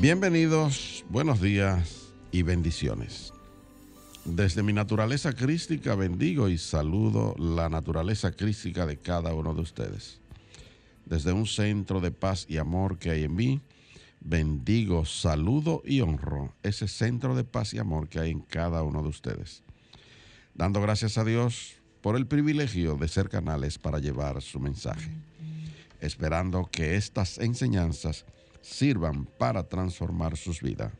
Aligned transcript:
Bienvenidos, 0.00 1.04
buenos 1.10 1.42
días 1.42 2.14
y 2.32 2.40
bendiciones. 2.42 3.34
Desde 4.24 4.62
mi 4.62 4.72
naturaleza 4.72 5.34
crística 5.34 5.94
bendigo 5.94 6.48
y 6.48 6.56
saludo 6.56 7.34
la 7.36 7.68
naturaleza 7.68 8.32
crística 8.32 8.86
de 8.86 8.96
cada 8.96 9.34
uno 9.34 9.52
de 9.52 9.60
ustedes. 9.60 10.18
Desde 11.04 11.32
un 11.32 11.46
centro 11.46 12.00
de 12.00 12.12
paz 12.12 12.46
y 12.48 12.56
amor 12.56 12.98
que 12.98 13.10
hay 13.10 13.24
en 13.24 13.34
mí, 13.34 13.60
bendigo, 14.20 15.04
saludo 15.04 15.82
y 15.84 16.00
honro 16.00 16.54
ese 16.62 16.88
centro 16.88 17.34
de 17.34 17.44
paz 17.44 17.74
y 17.74 17.78
amor 17.78 18.08
que 18.08 18.20
hay 18.20 18.30
en 18.30 18.40
cada 18.40 18.82
uno 18.82 19.02
de 19.02 19.10
ustedes. 19.10 19.62
Dando 20.54 20.80
gracias 20.80 21.18
a 21.18 21.24
Dios 21.24 21.74
por 22.00 22.16
el 22.16 22.26
privilegio 22.26 22.96
de 22.96 23.06
ser 23.06 23.28
canales 23.28 23.76
para 23.76 23.98
llevar 23.98 24.40
su 24.40 24.60
mensaje. 24.60 25.10
Esperando 26.00 26.70
que 26.72 26.96
estas 26.96 27.36
enseñanzas 27.36 28.24
sirvan 28.60 29.24
para 29.24 29.68
transformar 29.68 30.36
sus 30.36 30.60
vidas. 30.60 30.92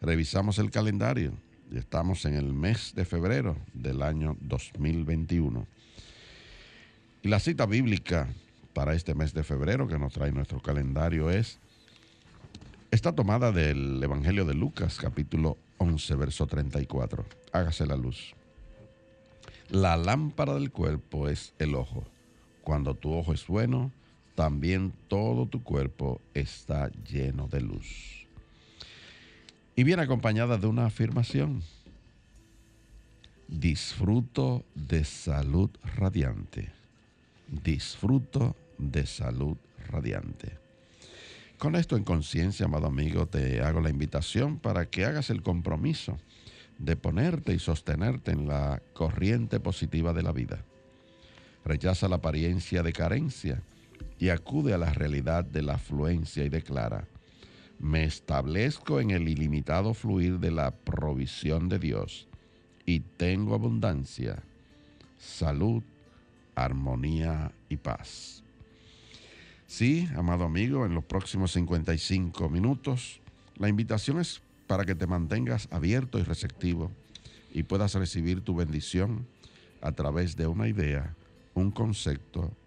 Revisamos 0.00 0.58
el 0.58 0.70
calendario 0.70 1.32
y 1.70 1.78
estamos 1.78 2.24
en 2.24 2.34
el 2.34 2.52
mes 2.52 2.94
de 2.94 3.04
febrero 3.04 3.56
del 3.72 4.02
año 4.02 4.36
2021. 4.40 5.66
Y 7.22 7.28
la 7.28 7.40
cita 7.40 7.66
bíblica 7.66 8.28
para 8.74 8.94
este 8.94 9.14
mes 9.14 9.32
de 9.32 9.44
febrero 9.44 9.88
que 9.88 9.98
nos 9.98 10.12
trae 10.12 10.32
nuestro 10.32 10.60
calendario 10.60 11.30
es, 11.30 11.58
está 12.90 13.12
tomada 13.12 13.50
del 13.50 14.02
Evangelio 14.02 14.44
de 14.44 14.54
Lucas, 14.54 14.98
capítulo 15.00 15.56
11, 15.78 16.14
verso 16.16 16.46
34. 16.46 17.24
Hágase 17.52 17.86
la 17.86 17.96
luz. 17.96 18.34
La 19.70 19.96
lámpara 19.96 20.54
del 20.54 20.70
cuerpo 20.70 21.28
es 21.28 21.54
el 21.58 21.74
ojo. 21.74 22.04
Cuando 22.62 22.94
tu 22.94 23.12
ojo 23.14 23.32
es 23.32 23.46
bueno, 23.46 23.90
también 24.34 24.92
todo 25.08 25.46
tu 25.46 25.62
cuerpo 25.62 26.20
está 26.34 26.90
lleno 27.08 27.46
de 27.48 27.60
luz. 27.60 28.26
Y 29.76 29.84
viene 29.84 30.02
acompañada 30.02 30.56
de 30.58 30.66
una 30.66 30.86
afirmación. 30.86 31.62
Disfruto 33.48 34.64
de 34.74 35.04
salud 35.04 35.70
radiante. 35.96 36.72
Disfruto 37.48 38.56
de 38.78 39.06
salud 39.06 39.56
radiante. 39.88 40.58
Con 41.58 41.76
esto 41.76 41.96
en 41.96 42.04
conciencia, 42.04 42.66
amado 42.66 42.86
amigo, 42.86 43.26
te 43.26 43.60
hago 43.62 43.80
la 43.80 43.90
invitación 43.90 44.58
para 44.58 44.86
que 44.86 45.04
hagas 45.04 45.30
el 45.30 45.42
compromiso 45.42 46.18
de 46.78 46.96
ponerte 46.96 47.54
y 47.54 47.58
sostenerte 47.58 48.32
en 48.32 48.48
la 48.48 48.82
corriente 48.92 49.60
positiva 49.60 50.12
de 50.12 50.22
la 50.22 50.32
vida. 50.32 50.64
Rechaza 51.64 52.08
la 52.08 52.16
apariencia 52.16 52.82
de 52.82 52.92
carencia 52.92 53.62
y 54.18 54.28
acude 54.28 54.74
a 54.74 54.78
la 54.78 54.92
realidad 54.92 55.44
de 55.44 55.62
la 55.62 55.74
afluencia 55.74 56.44
y 56.44 56.48
declara, 56.48 57.06
me 57.78 58.04
establezco 58.04 59.00
en 59.00 59.10
el 59.10 59.28
ilimitado 59.28 59.94
fluir 59.94 60.38
de 60.38 60.50
la 60.50 60.70
provisión 60.70 61.68
de 61.68 61.78
Dios 61.78 62.28
y 62.86 63.00
tengo 63.00 63.54
abundancia, 63.54 64.42
salud, 65.18 65.82
armonía 66.54 67.52
y 67.68 67.76
paz. 67.76 68.42
Sí, 69.66 70.08
amado 70.16 70.44
amigo, 70.44 70.86
en 70.86 70.94
los 70.94 71.04
próximos 71.04 71.52
55 71.52 72.48
minutos, 72.48 73.20
la 73.56 73.68
invitación 73.68 74.20
es 74.20 74.40
para 74.66 74.84
que 74.84 74.94
te 74.94 75.06
mantengas 75.06 75.68
abierto 75.70 76.18
y 76.18 76.22
receptivo 76.22 76.90
y 77.52 77.64
puedas 77.64 77.94
recibir 77.94 78.40
tu 78.40 78.54
bendición 78.54 79.26
a 79.80 79.92
través 79.92 80.36
de 80.36 80.46
una 80.46 80.68
idea, 80.68 81.14
un 81.54 81.70
concepto, 81.70 82.50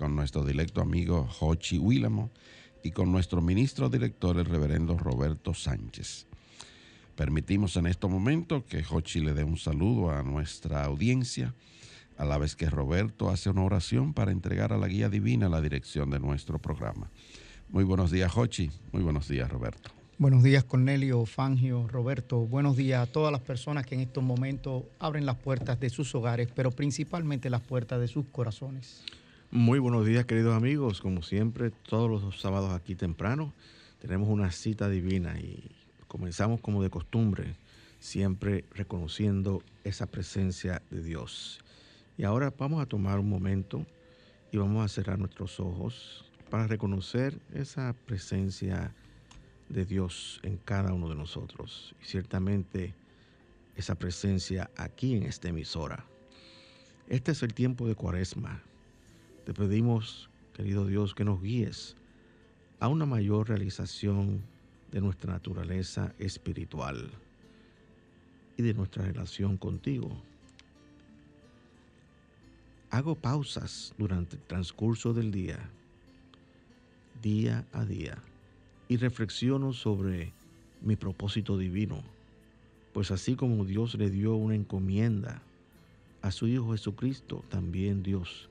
con 0.00 0.16
nuestro 0.16 0.46
directo 0.46 0.80
amigo 0.80 1.26
Jochi 1.26 1.76
Willamo 1.76 2.30
y 2.82 2.90
con 2.90 3.12
nuestro 3.12 3.42
ministro 3.42 3.90
director, 3.90 4.38
el 4.38 4.46
reverendo 4.46 4.96
Roberto 4.96 5.52
Sánchez. 5.52 6.26
Permitimos 7.16 7.76
en 7.76 7.86
este 7.86 8.06
momento 8.06 8.64
que 8.64 8.82
Jochi 8.82 9.20
le 9.20 9.34
dé 9.34 9.44
un 9.44 9.58
saludo 9.58 10.10
a 10.10 10.22
nuestra 10.22 10.84
audiencia, 10.84 11.54
a 12.16 12.24
la 12.24 12.38
vez 12.38 12.56
que 12.56 12.70
Roberto 12.70 13.28
hace 13.28 13.50
una 13.50 13.62
oración 13.62 14.14
para 14.14 14.32
entregar 14.32 14.72
a 14.72 14.78
la 14.78 14.88
guía 14.88 15.10
divina 15.10 15.50
la 15.50 15.60
dirección 15.60 16.08
de 16.08 16.18
nuestro 16.18 16.58
programa. 16.58 17.10
Muy 17.68 17.84
buenos 17.84 18.10
días, 18.10 18.32
Jochi. 18.32 18.70
Muy 18.92 19.02
buenos 19.02 19.28
días, 19.28 19.50
Roberto. 19.50 19.90
Buenos 20.16 20.42
días, 20.42 20.64
Cornelio, 20.64 21.26
Fangio, 21.26 21.86
Roberto. 21.88 22.38
Buenos 22.38 22.74
días 22.78 23.06
a 23.06 23.12
todas 23.12 23.30
las 23.30 23.42
personas 23.42 23.84
que 23.84 23.96
en 23.96 24.00
estos 24.00 24.24
momentos 24.24 24.84
abren 24.98 25.26
las 25.26 25.36
puertas 25.36 25.78
de 25.78 25.90
sus 25.90 26.14
hogares, 26.14 26.48
pero 26.54 26.70
principalmente 26.70 27.50
las 27.50 27.60
puertas 27.60 28.00
de 28.00 28.08
sus 28.08 28.24
corazones. 28.32 29.04
Muy 29.52 29.80
buenos 29.80 30.06
días, 30.06 30.26
queridos 30.26 30.54
amigos. 30.54 31.00
Como 31.00 31.22
siempre, 31.22 31.72
todos 31.72 32.08
los 32.08 32.40
sábados 32.40 32.72
aquí 32.72 32.94
temprano 32.94 33.52
tenemos 33.98 34.28
una 34.28 34.52
cita 34.52 34.88
divina 34.88 35.40
y 35.40 35.72
comenzamos 36.06 36.60
como 36.60 36.84
de 36.84 36.88
costumbre, 36.88 37.56
siempre 37.98 38.64
reconociendo 38.70 39.64
esa 39.82 40.06
presencia 40.06 40.82
de 40.90 41.02
Dios. 41.02 41.58
Y 42.16 42.22
ahora 42.22 42.54
vamos 42.56 42.80
a 42.80 42.86
tomar 42.86 43.18
un 43.18 43.28
momento 43.28 43.84
y 44.52 44.58
vamos 44.58 44.84
a 44.84 44.88
cerrar 44.88 45.18
nuestros 45.18 45.58
ojos 45.58 46.30
para 46.48 46.68
reconocer 46.68 47.36
esa 47.52 47.92
presencia 48.06 48.94
de 49.68 49.84
Dios 49.84 50.38
en 50.44 50.58
cada 50.58 50.92
uno 50.92 51.08
de 51.08 51.16
nosotros 51.16 51.96
y 52.00 52.04
ciertamente 52.04 52.94
esa 53.74 53.96
presencia 53.96 54.70
aquí 54.76 55.16
en 55.16 55.24
esta 55.24 55.48
emisora. 55.48 56.04
Este 57.08 57.32
es 57.32 57.42
el 57.42 57.52
tiempo 57.52 57.88
de 57.88 57.96
cuaresma. 57.96 58.62
Te 59.50 59.54
pedimos, 59.54 60.30
querido 60.54 60.86
Dios, 60.86 61.12
que 61.12 61.24
nos 61.24 61.42
guíes 61.42 61.96
a 62.78 62.86
una 62.86 63.04
mayor 63.04 63.48
realización 63.48 64.42
de 64.92 65.00
nuestra 65.00 65.32
naturaleza 65.32 66.14
espiritual 66.20 67.10
y 68.56 68.62
de 68.62 68.74
nuestra 68.74 69.04
relación 69.04 69.56
contigo. 69.56 70.22
Hago 72.90 73.16
pausas 73.16 73.92
durante 73.98 74.36
el 74.36 74.42
transcurso 74.42 75.14
del 75.14 75.32
día, 75.32 75.58
día 77.20 77.66
a 77.72 77.84
día 77.84 78.18
y 78.86 78.98
reflexiono 78.98 79.72
sobre 79.72 80.32
mi 80.80 80.94
propósito 80.94 81.58
divino, 81.58 82.04
pues 82.92 83.10
así 83.10 83.34
como 83.34 83.64
Dios 83.64 83.96
le 83.96 84.10
dio 84.10 84.36
una 84.36 84.54
encomienda 84.54 85.42
a 86.22 86.30
su 86.30 86.46
Hijo 86.46 86.70
Jesucristo, 86.70 87.42
también 87.48 88.04
Dios 88.04 88.48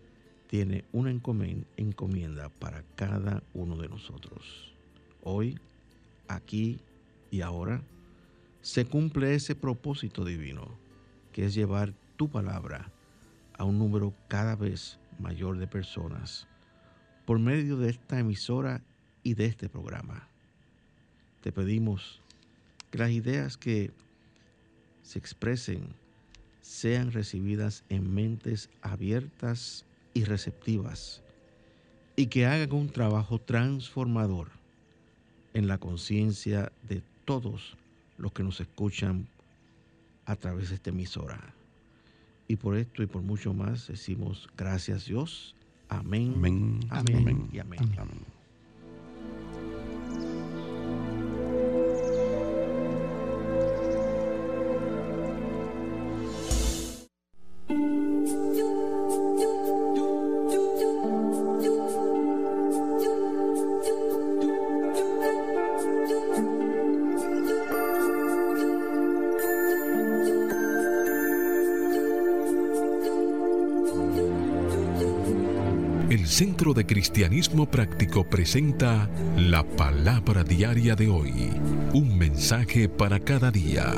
tiene 0.50 0.84
una 0.94 1.12
encomienda 1.12 2.50
para 2.50 2.84
cada 2.96 3.44
uno 3.54 3.78
de 3.78 3.88
nosotros. 3.88 4.74
Hoy, 5.22 5.60
aquí 6.28 6.80
y 7.30 7.42
ahora, 7.42 7.84
se 8.64 8.86
cumple 8.86 9.36
ese 9.36 9.54
propósito 9.54 10.26
divino, 10.26 10.68
que 11.34 11.46
es 11.46 11.54
llevar 11.54 11.94
tu 12.18 12.30
palabra 12.30 12.92
a 13.60 13.64
un 13.64 13.78
número 13.78 14.12
cada 14.28 14.56
vez 14.56 14.98
mayor 15.20 15.60
de 15.60 15.68
personas 15.68 16.48
por 17.28 17.38
medio 17.38 17.78
de 17.78 17.92
esta 17.92 18.18
emisora 18.18 18.82
y 19.22 19.36
de 19.36 19.46
este 19.46 19.70
programa. 19.70 20.28
Te 21.42 21.52
pedimos 21.52 22.22
que 22.90 22.98
las 22.98 23.12
ideas 23.12 23.56
que 23.56 23.92
se 25.04 25.20
expresen 25.20 25.90
sean 26.62 27.12
recibidas 27.12 27.84
en 27.90 28.12
mentes 28.12 28.72
abiertas 28.82 29.86
y 30.14 30.24
receptivas 30.24 31.22
y 32.16 32.28
que 32.28 32.46
hagan 32.46 32.74
un 32.74 32.90
trabajo 32.90 33.40
transformador 33.40 34.50
en 35.54 35.68
la 35.68 35.78
conciencia 35.78 36.72
de 36.88 37.02
todos 37.26 37.78
los 38.18 38.34
que 38.34 38.44
nos 38.44 38.60
escuchan 38.60 39.28
a 40.26 40.36
través 40.36 40.70
de 40.70 40.76
esta 40.76 40.90
emisora. 40.90 41.54
Y 42.48 42.58
por 42.58 42.76
esto 42.76 43.04
y 43.04 43.06
por 43.06 43.22
mucho 43.22 43.54
más 43.54 43.88
decimos 43.88 44.50
gracias 44.58 45.06
Dios. 45.06 45.56
Amén. 45.88 46.34
Amén. 46.36 46.80
Amén. 46.90 47.50
Y 47.52 47.60
amén. 47.60 47.80
Amén. 47.98 48.29
Centro 76.40 76.74
de 76.74 76.86
Cristianismo 76.86 77.70
Práctico 77.70 78.24
presenta 78.24 79.10
la 79.36 79.62
palabra 79.62 80.42
diaria 80.46 80.96
de 80.96 81.10
hoy. 81.10 81.34
Un 81.94 82.18
mensaje 82.18 82.88
para 82.88 83.20
cada 83.20 83.52
día. 83.52 83.94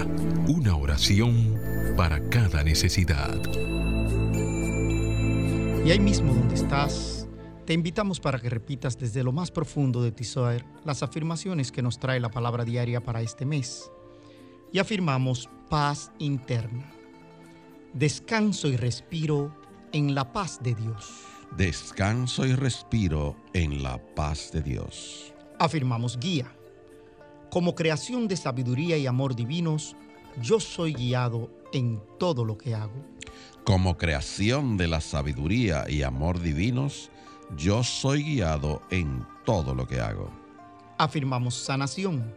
Una 0.48 0.76
oración 0.76 1.56
para 1.96 2.30
cada 2.30 2.64
necesidad. 2.64 3.40
Y 5.86 5.92
ahí 5.92 6.00
mismo 6.00 6.34
donde 6.34 6.56
estás, 6.56 7.28
te 7.68 7.74
invitamos 7.74 8.20
para 8.20 8.40
que 8.40 8.50
repitas 8.50 8.98
desde 8.98 9.22
lo 9.22 9.32
más 9.32 9.52
profundo 9.52 10.02
de 10.02 10.12
tu 10.12 10.24
las 10.84 11.04
afirmaciones 11.04 11.72
que 11.72 11.84
nos 11.84 12.00
trae 12.00 12.20
la 12.20 12.32
palabra 12.32 12.66
diaria 12.66 13.04
para 13.04 13.22
este 13.22 13.46
mes. 13.46 13.92
Y 14.72 14.80
afirmamos 14.80 15.48
paz 15.70 16.12
interna. 16.18 16.92
Descanso 17.94 18.68
y 18.68 18.78
respiro 18.78 19.56
en 19.92 20.16
la 20.16 20.34
paz 20.34 20.58
de 20.64 20.74
Dios. 20.74 21.31
Descanso 21.58 22.46
y 22.46 22.56
respiro 22.56 23.36
en 23.54 23.84
la 23.84 23.98
paz 24.16 24.52
de 24.54 24.62
Dios. 24.62 25.34
Afirmamos 25.60 26.18
guía. 26.18 26.50
Como 27.50 27.76
creación 27.76 28.30
de 28.30 28.38
sabiduría 28.38 28.98
y 28.98 29.06
amor 29.06 29.36
divinos, 29.36 29.98
yo 30.42 30.62
soy 30.62 30.94
guiado 30.94 31.52
en 31.74 32.02
todo 32.18 32.46
lo 32.46 32.58
que 32.58 32.74
hago. 32.74 32.94
Como 33.66 33.98
creación 33.98 34.78
de 34.78 34.88
la 34.88 35.02
sabiduría 35.02 35.90
y 35.90 36.04
amor 36.04 36.40
divinos, 36.40 37.12
yo 37.58 37.84
soy 37.84 38.24
guiado 38.24 38.82
en 38.90 39.28
todo 39.46 39.76
lo 39.76 39.86
que 39.86 40.00
hago. 40.00 40.32
Afirmamos 40.98 41.56
sanación. 41.56 42.34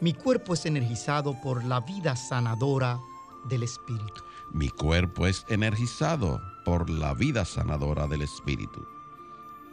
Mi 0.00 0.14
cuerpo 0.14 0.54
es 0.54 0.64
energizado 0.64 1.38
por 1.42 1.62
la 1.64 1.80
vida 1.80 2.16
sanadora 2.16 2.98
del 3.48 3.62
Espíritu. 3.62 4.22
Mi 4.52 4.68
cuerpo 4.68 5.26
es 5.26 5.44
energizado 5.48 6.40
por 6.64 6.88
la 6.88 7.14
vida 7.14 7.44
sanadora 7.44 8.06
del 8.06 8.22
Espíritu. 8.22 8.86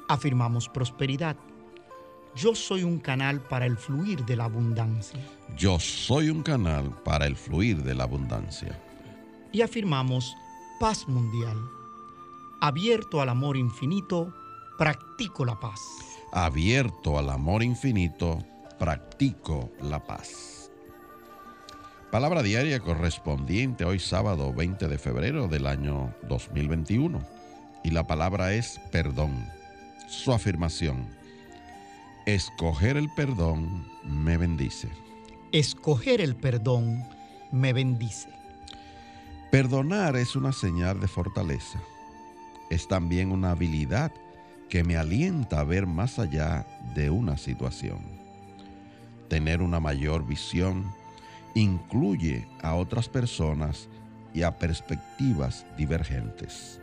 Afirmamos 0.08 0.70
prosperidad. 0.70 1.38
Yo 2.36 2.56
soy 2.56 2.84
un 2.84 3.00
canal 3.00 3.42
para 3.42 3.66
el 3.66 3.78
fluir 3.78 4.26
de 4.26 4.36
la 4.36 4.46
abundancia. 4.46 5.20
Yo 5.56 5.80
soy 5.80 6.30
un 6.30 6.42
canal 6.42 6.92
para 7.04 7.28
el 7.28 7.36
fluir 7.36 7.84
de 7.84 7.94
la 7.94 8.04
abundancia. 8.04 8.80
Y 9.52 9.62
afirmamos 9.62 10.36
paz 10.80 11.08
mundial. 11.08 11.58
Abierto 12.60 13.22
al 13.22 13.30
amor 13.30 13.56
infinito, 13.56 14.34
practico 14.78 15.46
la 15.46 15.60
paz. 15.60 15.80
Abierto 16.32 17.20
al 17.20 17.30
amor 17.30 17.62
infinito, 17.62 18.40
practico 18.80 19.72
la 19.82 20.04
paz. 20.04 20.53
Palabra 22.14 22.44
diaria 22.44 22.80
correspondiente 22.80 23.86
hoy 23.86 23.98
sábado 23.98 24.54
20 24.54 24.88
de 24.88 25.00
febrero 25.00 25.48
del 25.48 25.66
año 25.66 26.14
2021. 26.30 27.20
Y 27.84 27.90
la 27.90 28.06
palabra 28.06 28.54
es 28.54 28.80
perdón. 28.92 29.50
Su 30.08 30.32
afirmación. 30.32 31.08
Escoger 32.28 32.98
el 32.98 33.10
perdón 33.16 33.88
me 34.04 34.38
bendice. 34.38 34.90
Escoger 35.52 36.22
el 36.22 36.36
perdón 36.36 37.04
me 37.52 37.74
bendice. 37.74 38.30
Perdonar 39.50 40.16
es 40.16 40.36
una 40.36 40.54
señal 40.54 41.00
de 41.00 41.08
fortaleza. 41.08 41.80
Es 42.70 42.88
también 42.88 43.32
una 43.32 43.50
habilidad 43.50 44.12
que 44.70 44.84
me 44.84 44.98
alienta 44.98 45.62
a 45.62 45.64
ver 45.64 45.88
más 45.88 46.20
allá 46.20 46.68
de 46.94 47.10
una 47.10 47.40
situación. 47.40 48.02
Tener 49.30 49.64
una 49.64 49.80
mayor 49.80 50.28
visión 50.28 50.94
incluye 51.56 52.48
a 52.62 52.76
otras 52.76 53.10
personas 53.10 53.90
y 54.34 54.44
a 54.44 54.58
perspectivas 54.58 55.66
divergentes. 55.78 56.80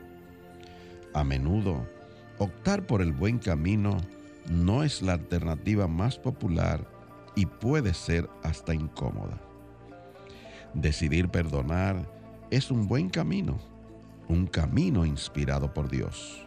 A 1.12 1.24
menudo, 1.24 1.86
optar 2.38 2.86
por 2.86 3.02
el 3.02 3.12
buen 3.12 3.38
camino 3.38 3.96
no 4.48 4.82
es 4.82 5.02
la 5.02 5.14
alternativa 5.14 5.88
más 5.88 6.18
popular 6.18 6.86
y 7.34 7.46
puede 7.46 7.94
ser 7.94 8.28
hasta 8.42 8.74
incómoda. 8.74 9.40
Decidir 10.74 11.28
perdonar 11.28 12.08
es 12.50 12.70
un 12.70 12.86
buen 12.86 13.08
camino, 13.08 13.58
un 14.28 14.46
camino 14.46 15.04
inspirado 15.04 15.74
por 15.74 15.90
Dios. 15.90 16.46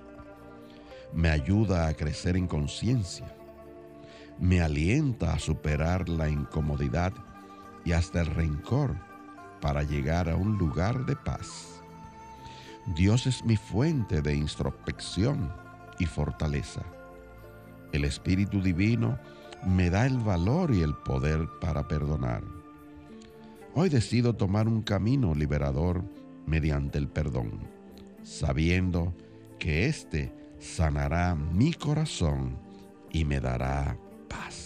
Me 1.13 1.29
ayuda 1.29 1.87
a 1.87 1.93
crecer 1.93 2.37
en 2.37 2.47
conciencia, 2.47 3.25
me 4.39 4.61
alienta 4.61 5.33
a 5.33 5.39
superar 5.39 6.09
la 6.09 6.29
incomodidad 6.29 7.13
y 7.85 7.91
hasta 7.91 8.21
el 8.21 8.27
rencor 8.27 8.95
para 9.61 9.83
llegar 9.83 10.29
a 10.29 10.35
un 10.35 10.57
lugar 10.57 11.05
de 11.05 11.15
paz. 11.15 11.81
Dios 12.95 13.27
es 13.27 13.45
mi 13.45 13.55
fuente 13.55 14.21
de 14.21 14.35
introspección 14.35 15.51
y 15.99 16.05
fortaleza. 16.05 16.81
El 17.93 18.03
Espíritu 18.03 18.61
Divino 18.61 19.17
me 19.65 19.89
da 19.89 20.05
el 20.05 20.17
valor 20.17 20.73
y 20.73 20.81
el 20.81 20.93
poder 20.95 21.47
para 21.61 21.87
perdonar. 21.87 22.43
Hoy 23.73 23.89
decido 23.89 24.33
tomar 24.33 24.67
un 24.67 24.81
camino 24.81 25.33
liberador 25.33 26.03
mediante 26.45 26.97
el 26.97 27.07
perdón, 27.07 27.59
sabiendo 28.23 29.13
que 29.59 29.87
éste 29.87 30.33
sanará 30.59 31.35
mi 31.35 31.73
corazón 31.73 32.57
y 33.11 33.25
me 33.25 33.39
dará 33.39 33.97
paz. 34.27 34.62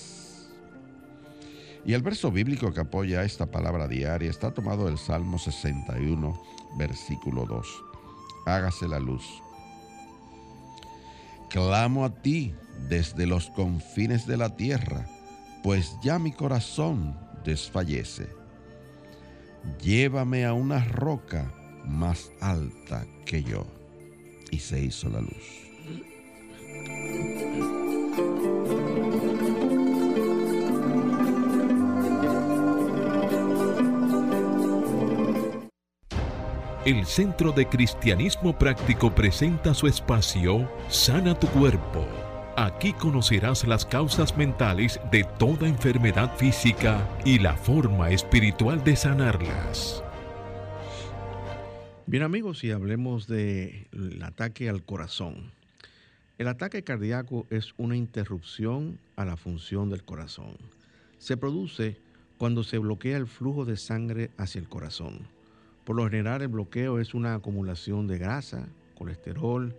Y 1.88 1.94
el 1.94 2.02
verso 2.02 2.32
bíblico 2.32 2.74
que 2.74 2.82
apoya 2.82 3.24
esta 3.24 3.46
palabra 3.46 3.88
diaria 3.88 4.30
está 4.30 4.54
tomado 4.54 4.88
del 4.88 4.98
Salmo 4.98 5.40
61, 5.40 6.38
versículo 6.78 7.46
2. 7.46 7.84
Hágase 8.46 8.90
la 8.90 9.00
luz. 9.00 9.24
Clamo 11.50 12.04
a 12.04 12.10
ti 12.10 12.54
desde 12.90 13.26
los 13.26 13.50
confines 13.52 14.28
de 14.28 14.36
la 14.36 14.58
tierra, 14.58 15.08
pues 15.64 15.96
ya 16.04 16.20
mi 16.20 16.34
corazón 16.34 17.18
desfallece. 17.46 18.28
Llévame 19.82 20.46
a 20.46 20.52
una 20.52 20.84
roca 20.84 21.54
más 21.86 22.32
alta 22.42 23.06
que 23.26 23.44
yo. 23.44 23.66
Y 24.52 24.60
se 24.60 24.82
hizo 24.82 25.10
la 25.10 25.22
luz. 25.22 25.67
El 36.88 37.06
Centro 37.06 37.52
de 37.52 37.68
Cristianismo 37.68 38.58
Práctico 38.58 39.14
presenta 39.14 39.74
su 39.74 39.88
espacio 39.88 40.72
Sana 40.88 41.38
tu 41.38 41.46
Cuerpo. 41.48 42.08
Aquí 42.56 42.94
conocerás 42.94 43.68
las 43.68 43.86
causas 43.86 44.38
mentales 44.38 44.98
de 45.12 45.26
toda 45.38 45.68
enfermedad 45.68 46.34
física 46.38 47.06
y 47.26 47.40
la 47.40 47.58
forma 47.58 48.12
espiritual 48.12 48.86
de 48.86 48.96
sanarlas. 48.96 50.02
Bien 52.06 52.24
amigos, 52.24 52.64
y 52.64 52.72
hablemos 52.72 53.28
del 53.28 54.24
ataque 54.24 54.70
al 54.70 54.82
corazón. 54.82 55.52
El 56.38 56.48
ataque 56.48 56.86
cardíaco 56.86 57.48
es 57.50 57.74
una 57.76 57.98
interrupción 57.98 58.98
a 59.18 59.26
la 59.26 59.36
función 59.36 59.90
del 59.90 60.06
corazón. 60.06 60.56
Se 61.18 61.36
produce 61.36 61.98
cuando 62.38 62.64
se 62.64 62.78
bloquea 62.78 63.18
el 63.18 63.28
flujo 63.28 63.66
de 63.66 63.76
sangre 63.76 64.32
hacia 64.38 64.60
el 64.60 64.70
corazón. 64.70 65.36
Por 65.88 65.96
lo 65.96 66.04
general 66.04 66.42
el 66.42 66.50
bloqueo 66.50 67.00
es 67.00 67.14
una 67.14 67.36
acumulación 67.36 68.08
de 68.08 68.18
grasa, 68.18 68.68
colesterol 68.98 69.74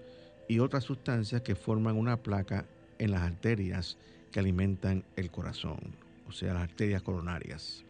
y 0.48 0.58
otras 0.58 0.84
sustancias 0.84 1.42
que 1.42 1.54
forman 1.54 1.98
una 1.98 2.16
placa 2.16 2.64
en 2.98 3.10
las 3.10 3.20
arterias 3.20 3.98
que 4.32 4.40
alimentan 4.40 5.04
el 5.16 5.30
corazón, 5.30 5.78
o 6.26 6.32
sea, 6.32 6.54
las 6.54 6.62
arterias 6.62 7.02
coronarias. 7.02 7.84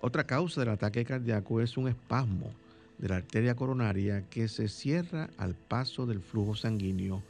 Otra 0.00 0.24
causa 0.24 0.60
del 0.60 0.70
ataque 0.70 1.04
cardíaco 1.04 1.60
es 1.60 1.76
un 1.76 1.86
espasmo 1.86 2.50
de 2.98 3.10
la 3.10 3.16
arteria 3.18 3.54
coronaria 3.54 4.24
que 4.28 4.48
se 4.48 4.66
cierra 4.66 5.30
al 5.38 5.54
paso 5.54 6.04
del 6.04 6.22
flujo 6.22 6.56
sanguíneo 6.56 7.22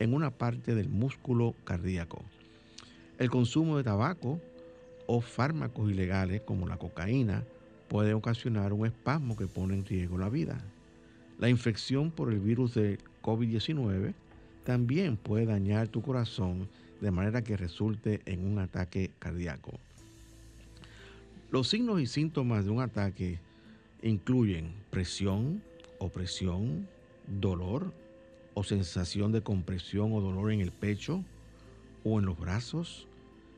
en 0.00 0.14
una 0.14 0.32
parte 0.32 0.74
del 0.74 0.88
músculo 0.88 1.54
cardíaco. 1.62 2.24
El 3.18 3.30
consumo 3.30 3.76
de 3.76 3.84
tabaco 3.84 4.40
o 5.06 5.20
fármacos 5.20 5.92
ilegales 5.92 6.40
como 6.40 6.66
la 6.66 6.76
cocaína 6.76 7.44
puede 7.90 8.14
ocasionar 8.14 8.72
un 8.72 8.86
espasmo 8.86 9.36
que 9.36 9.48
pone 9.48 9.74
en 9.74 9.84
riesgo 9.84 10.16
la 10.16 10.28
vida. 10.28 10.62
La 11.40 11.48
infección 11.48 12.12
por 12.12 12.32
el 12.32 12.38
virus 12.38 12.74
de 12.74 13.00
COVID-19 13.20 14.14
también 14.62 15.16
puede 15.16 15.46
dañar 15.46 15.88
tu 15.88 16.00
corazón 16.00 16.68
de 17.00 17.10
manera 17.10 17.42
que 17.42 17.56
resulte 17.56 18.20
en 18.26 18.46
un 18.46 18.60
ataque 18.60 19.10
cardíaco. 19.18 19.72
Los 21.50 21.68
signos 21.68 22.00
y 22.00 22.06
síntomas 22.06 22.64
de 22.64 22.70
un 22.70 22.80
ataque 22.80 23.40
incluyen 24.02 24.72
presión, 24.90 25.60
opresión, 25.98 26.86
dolor 27.40 27.92
o 28.54 28.62
sensación 28.62 29.32
de 29.32 29.42
compresión 29.42 30.12
o 30.12 30.20
dolor 30.20 30.52
en 30.52 30.60
el 30.60 30.70
pecho 30.70 31.24
o 32.04 32.20
en 32.20 32.26
los 32.26 32.38
brazos, 32.38 33.08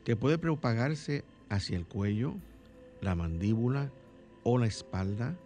que 0.06 0.16
puede 0.16 0.38
propagarse 0.38 1.22
hacia 1.50 1.76
el 1.76 1.84
cuello, 1.84 2.34
la 3.02 3.14
mandíbula 3.14 3.90
o 4.44 4.58
la 4.58 4.66
espalda, 4.66 5.36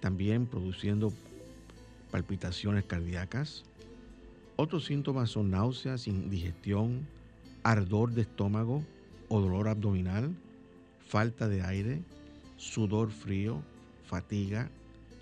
también 0.00 0.46
produciendo 0.46 1.12
palpitaciones 2.10 2.84
cardíacas. 2.84 3.64
Otros 4.56 4.86
síntomas 4.86 5.30
son 5.30 5.50
náuseas, 5.50 6.08
indigestión, 6.08 7.06
ardor 7.62 8.12
de 8.12 8.22
estómago 8.22 8.82
o 9.28 9.40
dolor 9.40 9.68
abdominal, 9.68 10.34
falta 11.06 11.48
de 11.48 11.62
aire, 11.62 12.02
sudor 12.56 13.10
frío, 13.10 13.62
fatiga, 14.04 14.70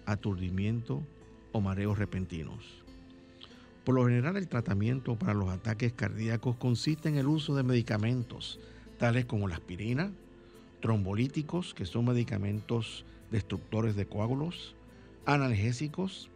aturdimiento 0.06 1.02
o 1.52 1.60
mareos 1.60 1.98
repentinos. 1.98 2.82
Por 3.84 3.94
lo 3.94 4.06
general 4.06 4.36
el 4.36 4.48
tratamiento 4.48 5.16
para 5.16 5.34
los 5.34 5.48
ataques 5.48 5.92
cardíacos 5.92 6.56
consiste 6.56 7.08
en 7.08 7.16
el 7.16 7.26
uso 7.26 7.54
de 7.54 7.62
medicamentos 7.62 8.58
tales 8.98 9.26
como 9.26 9.46
la 9.46 9.56
aspirina, 9.56 10.10
trombolíticos, 10.86 11.74
que 11.74 11.84
son 11.84 12.04
medicamentos 12.04 13.04
destructores 13.32 13.96
de 13.96 14.06
coágulos, 14.06 14.76
analgésicos, 15.24 16.30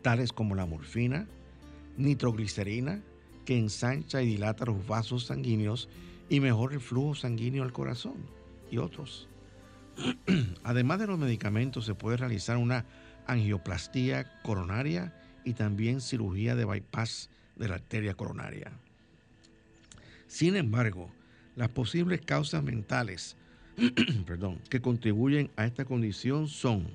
tales 0.00 0.32
como 0.32 0.54
la 0.54 0.64
morfina, 0.64 1.26
nitroglicerina, 1.98 3.02
que 3.44 3.58
ensancha 3.58 4.22
y 4.22 4.28
dilata 4.28 4.64
los 4.64 4.86
vasos 4.86 5.26
sanguíneos 5.26 5.90
y 6.30 6.40
mejora 6.40 6.72
el 6.72 6.80
flujo 6.80 7.14
sanguíneo 7.14 7.62
al 7.62 7.74
corazón, 7.74 8.14
y 8.70 8.78
otros. 8.78 9.28
Además 10.64 10.98
de 11.00 11.08
los 11.08 11.18
medicamentos, 11.18 11.84
se 11.84 11.94
puede 11.94 12.16
realizar 12.16 12.56
una 12.56 12.86
angioplastía 13.26 14.40
coronaria 14.42 15.14
y 15.44 15.52
también 15.52 16.00
cirugía 16.00 16.54
de 16.54 16.64
bypass 16.64 17.28
de 17.56 17.68
la 17.68 17.74
arteria 17.74 18.14
coronaria. 18.14 18.72
Sin 20.28 20.56
embargo, 20.56 21.12
las 21.56 21.68
posibles 21.68 22.22
causas 22.22 22.62
mentales 22.62 23.36
perdón, 24.26 24.58
que 24.68 24.80
contribuyen 24.80 25.50
a 25.56 25.64
esta 25.64 25.84
condición 25.84 26.48
son 26.48 26.86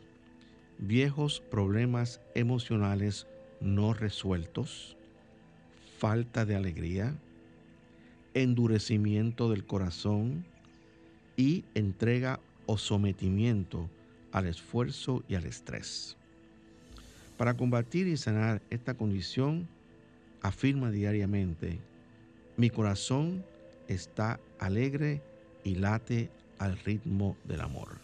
viejos 0.78 1.42
problemas 1.50 2.20
emocionales 2.36 3.28
no 3.60 3.94
resueltos, 3.94 4.96
falta 5.98 6.46
de 6.46 6.56
alegría, 6.56 7.16
endurecimiento 8.34 9.50
del 9.50 9.66
corazón 9.66 10.46
y 11.38 11.64
entrega 11.74 12.40
o 12.66 12.78
sometimiento 12.78 13.90
al 14.32 14.46
esfuerzo 14.46 15.24
y 15.28 15.36
al 15.36 15.46
estrés. 15.46 16.18
Para 17.38 17.56
combatir 17.56 18.08
y 18.08 18.18
sanar 18.18 18.62
esta 18.70 18.94
condición, 18.94 19.68
afirma 20.42 20.92
diariamente, 20.92 21.80
mi 22.58 22.70
corazón 22.70 23.44
está 23.88 24.40
alegre 24.60 25.22
y 25.64 25.76
late 25.76 26.30
al 26.60 26.78
ritmo 26.80 27.38
del 27.46 27.62
amor. 27.62 28.00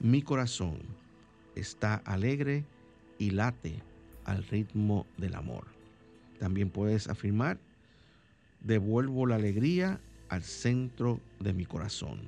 Mi 0.00 0.22
corazón 0.22 0.78
está 1.54 1.96
alegre 2.04 2.64
y 3.18 3.30
late 3.30 3.82
al 4.24 4.44
ritmo 4.44 5.06
del 5.16 5.34
amor. 5.34 5.66
También 6.38 6.70
puedes 6.70 7.08
afirmar, 7.08 7.58
devuelvo 8.60 9.26
la 9.26 9.36
alegría 9.36 10.00
al 10.28 10.42
centro 10.42 11.20
de 11.40 11.52
mi 11.52 11.64
corazón. 11.64 12.20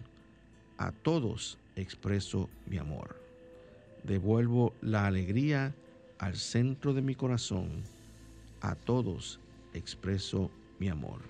A 0.79 0.93
todos 0.93 1.59
expreso 1.77 2.49
mi 2.67 2.79
amor. 2.79 3.17
Devuelvo 4.03 4.75
la 4.81 5.07
alegría 5.07 5.75
al 6.19 6.37
centro 6.37 6.95
de 6.95 7.03
mi 7.03 7.15
corazón. 7.15 7.83
A 8.63 8.75
todos 8.75 9.41
expreso 9.75 10.51
mi 10.79 10.89
amor. 10.89 11.30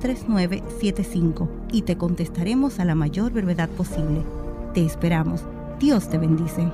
3975 0.00 1.48
y 1.72 1.82
te 1.82 1.96
contestaremos 1.96 2.78
a 2.78 2.84
la 2.84 2.94
mayor 2.94 3.32
brevedad 3.32 3.68
posible. 3.70 4.22
Te 4.74 4.84
esperamos. 4.84 5.42
Dios 5.80 6.08
te 6.08 6.18
bendice. 6.18 6.70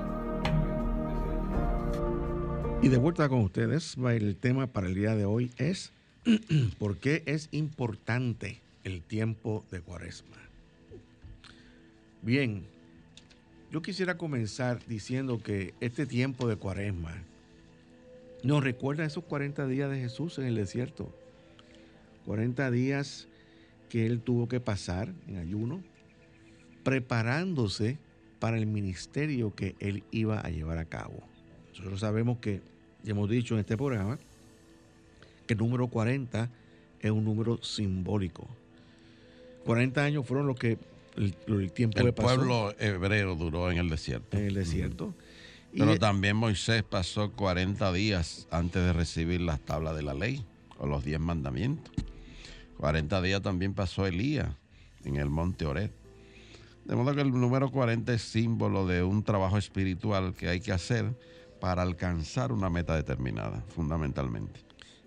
Y 2.83 2.89
de 2.89 2.99
vuelta 2.99 3.29
con 3.29 3.41
ustedes, 3.41 3.97
el 3.97 4.37
tema 4.37 4.67
para 4.67 4.89
el 4.89 4.95
día 4.95 5.15
de 5.15 5.25
hoy 5.25 5.51
es 5.57 5.93
¿por 6.79 6.99
qué 6.99 7.23
es 7.27 7.49
importante 7.53 8.61
el 8.85 9.03
tiempo 9.03 9.65
de 9.71 9.81
cuaresma? 9.81 10.37
Bien, 12.21 12.65
yo 13.71 13.83
quisiera 13.83 14.17
comenzar 14.17 14.81
diciendo 14.87 15.43
que 15.43 15.75
este 15.81 16.07
tiempo 16.07 16.47
de 16.47 16.57
cuaresma 16.57 17.15
nos 18.43 18.63
recuerda 18.63 19.05
esos 19.05 19.25
40 19.25 19.67
días 19.67 19.91
de 19.91 20.01
Jesús 20.01 20.39
en 20.39 20.45
el 20.45 20.55
desierto 20.55 21.11
40 22.27 22.71
días 22.71 23.29
que 23.89 24.07
él 24.07 24.21
tuvo 24.21 24.49
que 24.49 24.61
pasar 24.61 25.13
en 25.29 25.39
ayuno, 25.39 25.83
preparándose 26.83 27.99
para 28.39 28.59
el 28.59 28.67
ministerio 28.67 29.55
que 29.55 29.75
él 29.79 30.05
iba 30.11 30.41
a 30.41 30.51
llevar 30.51 30.79
a 30.79 30.85
cabo. 30.85 31.23
Nosotros 31.71 32.01
sabemos 32.01 32.39
que, 32.39 32.61
ya 33.03 33.13
hemos 33.13 33.31
dicho 33.31 33.55
en 33.55 33.61
este 33.61 33.77
programa, 33.77 34.19
que 35.47 35.55
el 35.55 35.59
número 35.59 35.89
40 35.89 36.51
es 37.01 37.11
un 37.11 37.25
número 37.25 37.63
simbólico. 37.63 38.49
40 39.65 40.03
años 40.03 40.27
fueron 40.27 40.47
los 40.47 40.57
que 40.59 40.79
el, 41.17 41.73
tiempo 41.73 42.01
el 42.01 42.13
pueblo 42.13 42.75
hebreo 42.79 43.35
duró 43.35 43.71
en 43.71 43.79
el 43.79 43.89
desierto. 43.89 44.37
En 44.37 44.47
el 44.47 44.55
desierto. 44.55 45.15
Pero 45.77 45.99
también 45.99 46.37
Moisés 46.37 46.83
pasó 46.83 47.33
40 47.33 47.93
días 47.93 48.47
antes 48.51 48.83
de 48.83 48.93
recibir 48.93 49.41
las 49.41 49.61
tablas 49.61 49.97
de 49.97 50.03
la 50.03 50.15
ley 50.15 50.45
o 50.79 50.87
los 50.87 51.05
10 51.05 51.19
mandamientos. 51.21 51.93
40 52.79 53.23
días 53.23 53.43
también 53.43 53.75
pasó 53.75 54.07
Elías 54.07 54.49
en 55.05 55.17
el 55.17 55.31
monte 55.31 55.67
Ored. 55.67 55.91
De 56.85 56.97
modo 56.97 57.15
que 57.15 57.23
el 57.23 57.31
número 57.31 57.71
40 57.71 58.13
es 58.13 58.23
símbolo 58.23 58.87
de 58.87 59.03
un 59.03 59.23
trabajo 59.23 59.57
espiritual 59.57 60.35
que 60.35 60.49
hay 60.49 60.61
que 60.61 60.73
hacer 60.73 61.17
para 61.61 61.83
alcanzar 61.83 62.53
una 62.53 62.69
meta 62.69 62.95
determinada, 62.95 63.65
fundamentalmente. 63.69 64.61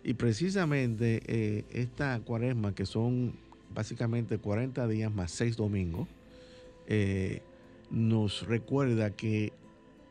Y 0.04 0.14
precisamente 0.14 1.22
eh, 1.28 1.66
esta 1.70 2.20
cuaresma, 2.22 2.74
que 2.74 2.86
son 2.86 3.36
básicamente 3.74 4.40
40 4.40 4.88
días 4.88 5.14
más 5.14 5.32
6 5.32 5.58
domingos, 5.58 6.08
eh, 6.88 7.42
nos 7.92 8.48
recuerda 8.48 9.12
que 9.12 9.54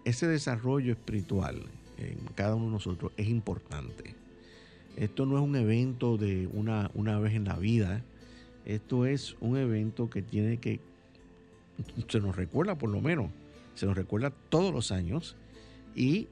ese 0.05 0.29
desarrollo 0.29 0.93
espiritual 0.93 1.65
en 1.99 2.19
cada 2.35 2.55
uno 2.55 2.67
de 2.67 2.73
nosotros 2.73 3.13
es 3.17 3.29
importante. 3.29 4.15
Esto 4.97 5.27
no 5.27 5.37
es 5.37 5.43
un 5.43 5.57
evento 5.57 6.17
de 6.17 6.49
una, 6.53 6.91
una 6.95 7.19
vez 7.19 7.35
en 7.35 7.45
la 7.45 7.57
vida. 7.57 8.03
Esto 8.65 9.07
es 9.07 9.37
un 9.41 9.57
evento 9.57 10.11
que 10.11 10.23
tiene 10.23 10.57
que, 10.59 10.81
se 12.09 12.21
nos 12.21 12.35
recuerda 12.35 12.77
por 12.77 12.91
lo 12.91 13.01
menos, 13.01 13.31
se 13.75 13.87
nos 13.87 13.97
recuerda 13.97 14.33
todos 14.49 14.73
los 14.73 14.91
años 14.91 15.37
y 15.95 16.29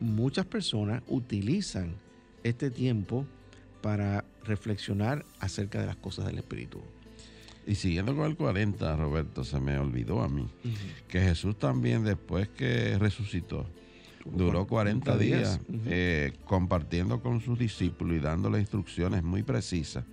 muchas 0.00 0.46
personas 0.46 1.02
utilizan 1.08 1.94
este 2.42 2.70
tiempo 2.70 3.26
para 3.80 4.24
reflexionar 4.44 5.24
acerca 5.40 5.80
de 5.80 5.86
las 5.86 5.96
cosas 5.96 6.26
del 6.26 6.38
Espíritu. 6.38 6.80
Y 7.66 7.76
siguiendo 7.76 8.14
con 8.14 8.26
el 8.26 8.36
40, 8.36 8.96
Roberto, 8.96 9.44
se 9.44 9.58
me 9.58 9.78
olvidó 9.78 10.22
a 10.22 10.28
mí 10.28 10.46
que 11.08 11.20
Jesús 11.20 11.58
también 11.58 12.04
después 12.04 12.48
que 12.48 12.98
resucitó, 12.98 13.66
duró 14.24 14.66
40 14.66 15.16
días 15.18 15.60
eh, 15.86 16.32
compartiendo 16.44 17.20
con 17.20 17.40
sus 17.40 17.58
discípulos 17.58 18.16
y 18.16 18.20
dándole 18.20 18.60
instrucciones 18.60 19.22
muy 19.22 19.42
precisas 19.42 20.04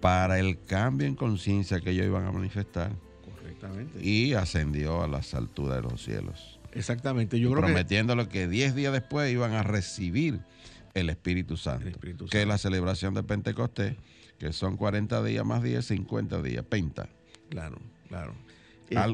para 0.00 0.38
el 0.38 0.64
cambio 0.64 1.06
en 1.06 1.14
conciencia 1.14 1.80
que 1.80 1.90
ellos 1.90 2.06
iban 2.06 2.24
a 2.24 2.32
manifestar. 2.32 2.92
Correctamente. 3.24 4.04
Y 4.04 4.34
ascendió 4.34 5.02
a 5.02 5.08
las 5.08 5.34
alturas 5.34 5.76
de 5.76 5.88
los 5.88 6.02
cielos. 6.02 6.58
Exactamente. 6.72 7.38
Yo 7.38 7.50
creo 7.50 7.62
prometiéndole 7.62 8.28
que 8.28 8.48
10 8.48 8.74
días 8.74 8.92
después 8.92 9.30
iban 9.32 9.52
a 9.52 9.62
recibir 9.62 10.40
el 10.94 11.10
Espíritu 11.10 11.56
Santo, 11.56 11.98
que 12.30 12.42
es 12.42 12.48
la 12.48 12.58
celebración 12.58 13.14
de 13.14 13.22
Pentecostés, 13.22 13.96
que 14.38 14.52
son 14.52 14.76
40 14.76 15.22
días 15.22 15.44
más 15.44 15.62
10, 15.62 15.84
50 15.84 16.42
días, 16.42 16.64
penta. 16.64 17.08
Claro, 17.48 17.78
claro. 18.08 18.34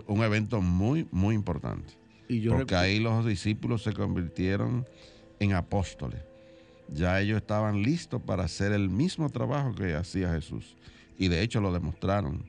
un 0.07 0.23
evento 0.23 0.61
muy, 0.61 1.07
muy 1.11 1.35
importante. 1.35 1.93
Porque 2.51 2.75
ahí 2.75 2.99
los 2.99 3.25
discípulos 3.27 3.83
se 3.83 3.93
convirtieron 3.93 4.87
en 5.41 5.55
apóstoles. 5.55 6.21
Ya 6.93 7.21
ellos 7.21 7.39
estaban 7.39 7.83
listos 7.83 8.23
para 8.23 8.45
hacer 8.45 8.73
el 8.73 8.89
mismo 8.89 9.31
trabajo 9.31 9.75
que 9.75 9.95
hacía 9.95 10.33
Jesús. 10.33 10.77
Y 11.19 11.29
de 11.29 11.43
hecho 11.43 11.61
lo 11.61 11.73
demostraron 11.73 12.45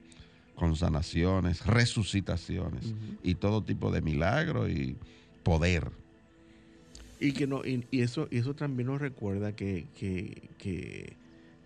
con 0.56 0.76
sanaciones, 0.76 1.66
resucitaciones 1.66 2.94
y 3.24 3.36
todo 3.36 3.64
tipo 3.64 3.92
de 3.92 4.02
milagros 4.02 4.70
y 4.70 4.98
poder. 5.44 5.90
Y 7.20 7.34
que 7.34 7.48
no, 7.48 7.64
y, 7.66 7.86
eso, 7.92 8.28
y 8.32 8.38
eso 8.38 8.54
también 8.54 8.88
nos 8.88 9.02
recuerda 9.02 9.54
que, 9.54 9.88
que, 9.96 11.18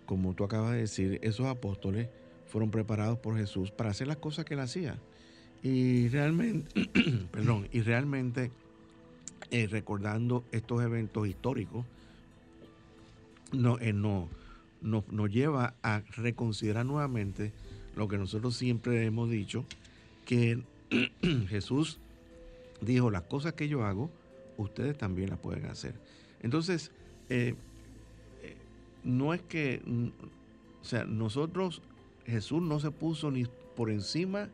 como 0.06 0.34
tú 0.34 0.44
acabas 0.44 0.72
de 0.72 0.78
decir, 0.78 1.18
esos 1.22 1.46
apóstoles 1.46 2.08
fueron 2.46 2.70
preparados 2.70 3.18
por 3.18 3.36
Jesús 3.36 3.70
para 3.70 3.90
hacer 3.90 4.06
las 4.06 4.16
cosas 4.16 4.44
que 4.44 4.54
él 4.54 4.60
hacía. 4.60 4.96
Y 5.64 6.08
realmente, 6.10 6.86
perdón, 7.32 7.66
y 7.72 7.80
realmente 7.80 8.50
eh, 9.50 9.66
recordando 9.66 10.44
estos 10.52 10.82
eventos 10.82 11.26
históricos, 11.26 11.86
no, 13.50 13.78
eh, 13.78 13.94
no, 13.94 14.28
nos 14.82 15.30
lleva 15.30 15.72
a 15.82 16.02
reconsiderar 16.16 16.84
nuevamente 16.84 17.50
lo 17.96 18.08
que 18.08 18.18
nosotros 18.18 18.54
siempre 18.54 19.06
hemos 19.06 19.30
dicho, 19.30 19.64
que 20.26 20.62
Jesús 21.48 21.98
dijo, 22.82 23.10
las 23.10 23.22
cosas 23.22 23.54
que 23.54 23.66
yo 23.66 23.86
hago, 23.86 24.10
ustedes 24.58 24.98
también 24.98 25.30
las 25.30 25.38
pueden 25.38 25.64
hacer. 25.64 25.94
Entonces, 26.42 26.90
eh, 27.30 27.54
no 29.02 29.32
es 29.32 29.40
que, 29.40 29.80
mm, 29.82 30.08
o 30.82 30.84
sea, 30.84 31.06
nosotros, 31.06 31.80
Jesús 32.26 32.60
no 32.60 32.80
se 32.80 32.90
puso 32.90 33.30
ni 33.30 33.46
por 33.74 33.88
encima, 33.90 34.50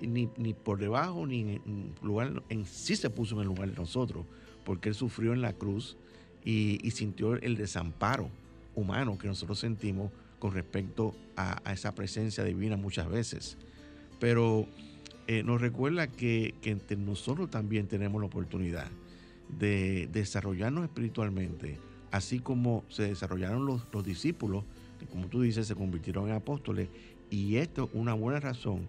ni, 0.00 0.26
por 0.54 0.78
debajo, 0.78 1.26
ni 1.26 1.40
en 1.40 1.94
lugar, 2.02 2.42
en 2.48 2.66
sí 2.66 2.96
se 2.96 3.10
puso 3.10 3.36
en 3.36 3.42
el 3.42 3.46
lugar 3.48 3.70
de 3.70 3.76
nosotros, 3.76 4.24
porque 4.64 4.88
Él 4.88 4.94
sufrió 4.94 5.32
en 5.32 5.42
la 5.42 5.52
cruz 5.52 5.96
y, 6.44 6.78
sintió 6.90 7.34
el 7.36 7.56
desamparo 7.56 8.28
humano 8.74 9.18
que 9.18 9.26
nosotros 9.26 9.58
sentimos 9.58 10.10
con 10.38 10.52
respecto 10.52 11.14
a, 11.36 11.60
esa 11.72 11.94
presencia 11.94 12.44
divina 12.44 12.76
muchas 12.76 13.08
veces. 13.08 13.56
Pero 14.20 14.66
eh, 15.26 15.42
nos 15.42 15.60
recuerda 15.60 16.06
que, 16.06 16.54
entre 16.62 16.96
nosotros 16.96 17.50
también 17.50 17.86
tenemos 17.86 18.20
la 18.20 18.26
oportunidad 18.26 18.88
de 19.58 20.08
desarrollarnos 20.12 20.84
espiritualmente, 20.84 21.78
así 22.10 22.40
como 22.40 22.84
se 22.88 23.04
desarrollaron 23.04 23.66
los, 23.66 24.04
discípulos, 24.04 24.64
que 24.98 25.06
como 25.06 25.28
tú 25.28 25.42
dices, 25.42 25.66
se 25.66 25.74
convirtieron 25.74 26.28
en 26.28 26.34
apóstoles, 26.34 26.88
y 27.30 27.56
esto 27.56 27.84
es 27.84 27.90
una 27.94 28.14
buena 28.14 28.40
razón 28.40 28.86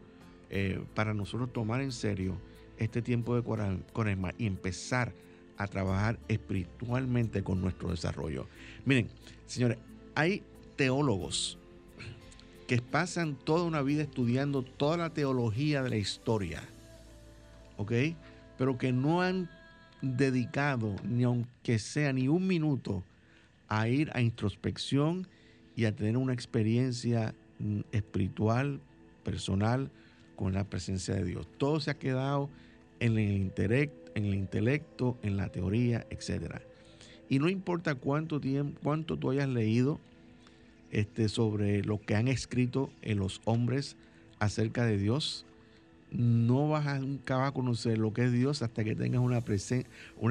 eh, 0.50 0.84
para 0.94 1.14
nosotros 1.14 1.52
tomar 1.52 1.82
en 1.82 1.92
serio 1.92 2.38
este 2.78 3.02
tiempo 3.02 3.36
de 3.36 3.42
cuaresma 3.42 4.34
y 4.38 4.48
empezar 4.48 5.14
a 5.58 5.68
trabajar 5.68 6.20
espiritualmente 6.28 7.44
con 7.44 7.62
nuestro 7.62 7.90
desarrollo. 7.90 8.48
Miren, 8.86 9.08
señores, 9.46 9.78
hay 10.14 10.44
teólogos 10.76 11.58
que 12.68 12.82
pasan 12.82 13.36
toda 13.36 13.64
una 13.64 13.82
vida 13.82 14.04
estudiando 14.04 14.64
toda 14.64 14.98
la 14.98 15.10
teología 15.12 15.84
de 15.84 15.90
la 15.90 15.98
historia, 15.98 16.64
¿ok? 17.78 17.92
Pero 18.58 18.78
que 18.78 18.92
no 18.92 19.22
han 19.22 19.50
dedicado, 20.02 20.96
ni 21.04 21.24
aunque 21.24 21.80
sea 21.80 22.12
ni 22.12 22.28
un 22.28 22.48
minuto, 22.48 23.04
a 23.68 23.88
ir 23.88 24.12
a 24.14 24.22
introspección 24.22 25.28
y 25.76 25.86
a 25.86 25.96
tener 25.96 26.18
una 26.18 26.34
experiencia 26.34 27.34
mm, 27.60 27.82
espiritual, 27.92 28.80
personal, 29.24 29.92
con 30.36 30.54
la 30.54 30.64
presencia 30.64 31.16
de 31.16 31.24
Dios. 31.24 31.48
Todo 31.58 31.80
se 31.80 31.92
ha 31.92 31.98
quedado 31.98 32.50
en 33.00 33.18
el, 33.18 33.32
intelecto, 33.32 34.12
en 34.16 34.26
el 34.26 34.36
intelecto, 34.36 35.18
en 35.24 35.38
la 35.38 35.50
teoría, 35.50 36.06
etc. 36.10 36.62
Y 37.30 37.40
no 37.40 37.50
importa 37.50 37.96
cuánto 37.96 38.40
tiempo, 38.40 38.80
cuánto 38.84 39.18
tú 39.18 39.32
hayas 39.32 39.50
leído 39.50 40.00
este, 40.92 41.30
sobre 41.30 41.84
lo 41.84 42.00
que 42.00 42.16
han 42.16 42.28
escrito 42.28 42.90
en 43.02 43.20
los 43.20 43.42
hombres 43.46 43.98
acerca 44.40 44.86
de 44.86 44.98
Dios, 44.98 45.46
no 46.12 46.70
vas 46.70 46.88
a 46.88 47.00
nunca 47.00 47.46
a 47.46 47.52
conocer 47.52 47.98
lo 47.98 48.14
que 48.14 48.26
es 48.26 48.32
Dios 48.32 48.62
hasta 48.62 48.84
que 48.84 48.96
tengas 48.96 49.22
una 49.22 49.40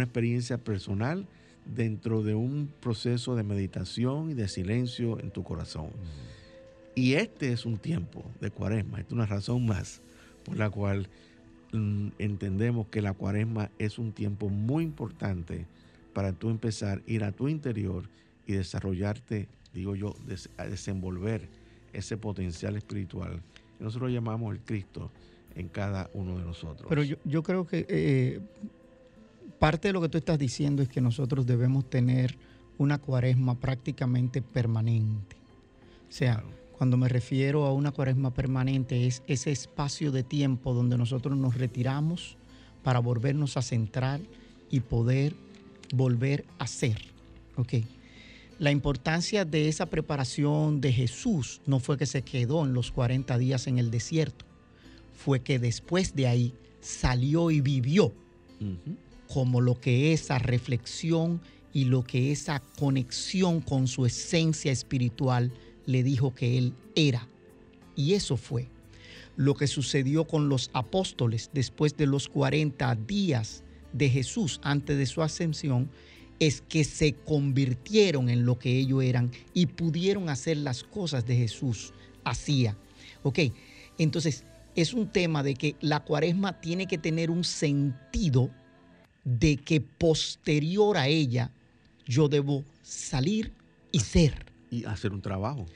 experiencia 0.05 0.59
personal 0.59 1.27
dentro 1.65 2.23
de 2.23 2.35
un 2.35 2.71
proceso 2.81 3.37
de 3.37 3.43
meditación 3.43 4.31
y 4.31 4.35
de 4.35 4.49
silencio 4.49 5.19
en 5.21 5.31
tu 5.31 5.43
corazón. 5.43 5.89
Y 6.95 7.15
este 7.15 7.53
es 7.53 7.67
un 7.67 7.79
tiempo 7.79 8.25
de 8.41 8.51
cuaresma, 8.51 9.01
esta 9.01 9.09
es 9.09 9.13
una 9.13 9.27
razón 9.27 9.67
más 9.67 10.01
por 10.45 10.57
la 10.57 10.71
cual 10.71 11.09
mm, 11.73 12.09
entendemos 12.19 12.87
que 12.89 13.03
la 13.03 13.15
cuaresma 13.15 13.71
es 13.79 13.99
un 13.99 14.13
tiempo 14.13 14.49
muy 14.49 14.85
importante 14.85 15.67
para 16.13 16.33
tú 16.33 16.51
empezar 16.51 17.03
a 17.07 17.11
ir 17.11 17.25
a 17.25 17.33
tu 17.33 17.49
interior 17.49 18.09
y 18.47 18.53
desarrollarte, 18.53 19.49
digo 19.73 19.97
yo, 19.97 20.15
a 20.57 20.67
desenvolver 20.67 21.49
ese 21.93 22.17
potencial 22.17 22.77
espiritual 22.77 23.41
que 23.79 23.85
nosotros 23.85 24.13
llamamos 24.13 24.55
el 24.55 24.61
Cristo 24.61 25.11
en 25.55 25.69
cada 25.69 26.11
uno 26.15 26.39
de 26.39 26.45
nosotros. 26.45 26.87
Pero 26.89 27.03
yo, 27.03 27.43
creo 27.43 27.67
que 27.67 27.87
eh, 27.89 28.41
parte 29.59 29.89
de 29.89 29.93
lo 29.93 30.01
que 30.01 30.09
tú 30.09 30.19
estás 30.19 30.39
diciendo 30.39 30.83
es 30.83 30.89
que 30.89 31.01
nosotros 31.01 31.47
debemos 31.47 31.89
tener 31.89 32.37
una 32.79 32.99
cuaresma 32.99 33.55
prácticamente 33.59 34.43
permanente. 34.43 35.37
O 36.09 36.13
sea, 36.13 36.43
cuando 36.77 36.97
me 36.97 37.09
refiero 37.09 37.67
a 37.67 37.73
una 37.73 37.93
cuaresma 37.93 38.33
permanente 38.33 39.07
es 39.07 39.23
ese 39.27 39.53
espacio 39.53 40.11
de 40.11 40.23
tiempo 40.23 40.75
donde 40.75 40.99
nosotros 40.99 41.37
nos 41.37 41.57
retiramos 41.57 42.37
para 42.83 42.99
volvernos 42.99 43.57
a 43.57 43.63
centrar 43.63 44.21
y 44.71 44.81
poder 44.81 45.35
volver 45.95 46.45
a 46.59 46.67
ser. 46.67 47.01
¿ok? 47.57 47.75
La 48.59 48.71
importancia 48.71 49.45
de 49.45 49.69
esa 49.69 49.87
preparación 49.87 50.81
de 50.81 50.93
Jesús 50.93 51.61
no 51.67 51.81
fue 51.81 51.97
que 51.97 52.07
se 52.07 52.23
quedó 52.23 52.65
en 52.65 52.73
los 52.73 52.91
40 52.91 53.39
días 53.39 53.67
en 53.67 53.79
el 53.79 53.91
desierto, 53.91 54.45
fue 55.17 55.41
que 55.41 55.59
después 55.59 56.15
de 56.15 56.27
ahí 56.27 56.55
salió 56.81 57.51
y 57.51 57.61
vivió 57.61 58.13
como 59.33 59.61
lo 59.61 59.81
que 59.81 60.13
esa 60.13 60.39
reflexión 60.39 61.41
y 61.73 61.85
lo 61.85 62.05
que 62.05 62.31
esa 62.31 62.61
conexión 62.79 63.61
con 63.61 63.89
su 63.89 64.07
esencia 64.07 64.71
espiritual 64.71 65.53
le 65.87 66.03
dijo 66.03 66.35
que 66.35 66.59
él 66.59 66.75
era. 66.95 67.29
Y 67.97 68.15
eso 68.15 68.37
fue 68.37 68.69
lo 69.37 69.55
que 69.55 69.67
sucedió 69.67 70.27
con 70.27 70.49
los 70.49 70.71
apóstoles 70.73 71.51
después 71.53 71.97
de 71.97 72.07
los 72.07 72.29
40 72.29 72.95
días 73.07 73.65
de 73.93 74.09
Jesús 74.09 74.61
antes 74.63 74.97
de 74.97 75.07
su 75.07 75.23
ascensión 75.23 75.91
es 76.41 76.63
que 76.63 76.85
se 76.85 77.15
convirtieron 77.15 78.29
en 78.29 78.45
lo 78.45 78.59
que 78.59 78.77
ellos 78.77 79.03
eran 79.03 79.31
y 79.53 79.67
pudieron 79.67 80.29
hacer 80.29 80.57
las 80.59 80.83
cosas 80.83 81.27
de 81.27 81.37
Jesús 81.37 81.93
hacía. 82.25 82.77
¿Ok? 83.23 83.39
Entonces, 83.99 84.45
es 84.75 84.93
un 84.93 85.09
tema 85.09 85.43
de 85.43 85.55
que 85.55 85.77
la 85.81 86.01
cuaresma 86.01 86.61
tiene 86.61 86.87
que 86.87 86.99
tener 86.99 87.31
un 87.31 87.45
sentido 87.45 88.51
de 89.25 89.57
que 89.57 89.81
posterior 89.81 90.97
a 90.97 91.07
ella 91.07 91.53
yo 92.05 92.29
debo 92.29 92.65
salir 92.83 93.53
y 93.93 94.01
ser. 94.01 94.54
Y 94.75 94.85
hacer 94.85 95.13
un 95.13 95.21
trabajo. 95.21 95.67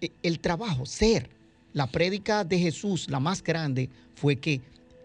E, 0.00 0.10
el 0.22 0.38
trabajo, 0.40 0.86
ser. 0.86 1.28
La 1.72 1.86
prédica 1.86 2.42
de 2.44 2.58
Jesús, 2.58 3.10
la 3.10 3.20
más 3.20 3.42
grande, 3.42 3.90
fue 4.14 4.36
que 4.36 4.60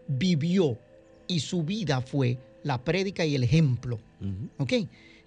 vivió 0.08 0.78
y 1.28 1.40
su 1.40 1.64
vida 1.64 2.02
fue 2.02 2.38
la 2.64 2.78
prédica 2.78 3.26
y 3.26 3.36
el 3.36 3.44
ejemplo. 3.44 4.00
¿Ok? 4.58 4.74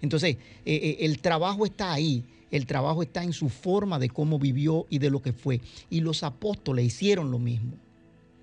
Entonces, 0.01 0.37
eh, 0.65 0.75
eh, 0.75 0.97
el 1.01 1.19
trabajo 1.19 1.65
está 1.65 1.93
ahí. 1.93 2.23
El 2.49 2.65
trabajo 2.65 3.03
está 3.03 3.23
en 3.23 3.33
su 3.33 3.49
forma 3.49 3.99
de 3.99 4.09
cómo 4.09 4.39
vivió 4.39 4.85
y 4.89 4.99
de 4.99 5.09
lo 5.09 5.21
que 5.21 5.33
fue. 5.33 5.61
Y 5.89 6.01
los 6.01 6.23
apóstoles 6.23 6.85
hicieron 6.85 7.29
lo 7.29 7.39
mismo. 7.39 7.73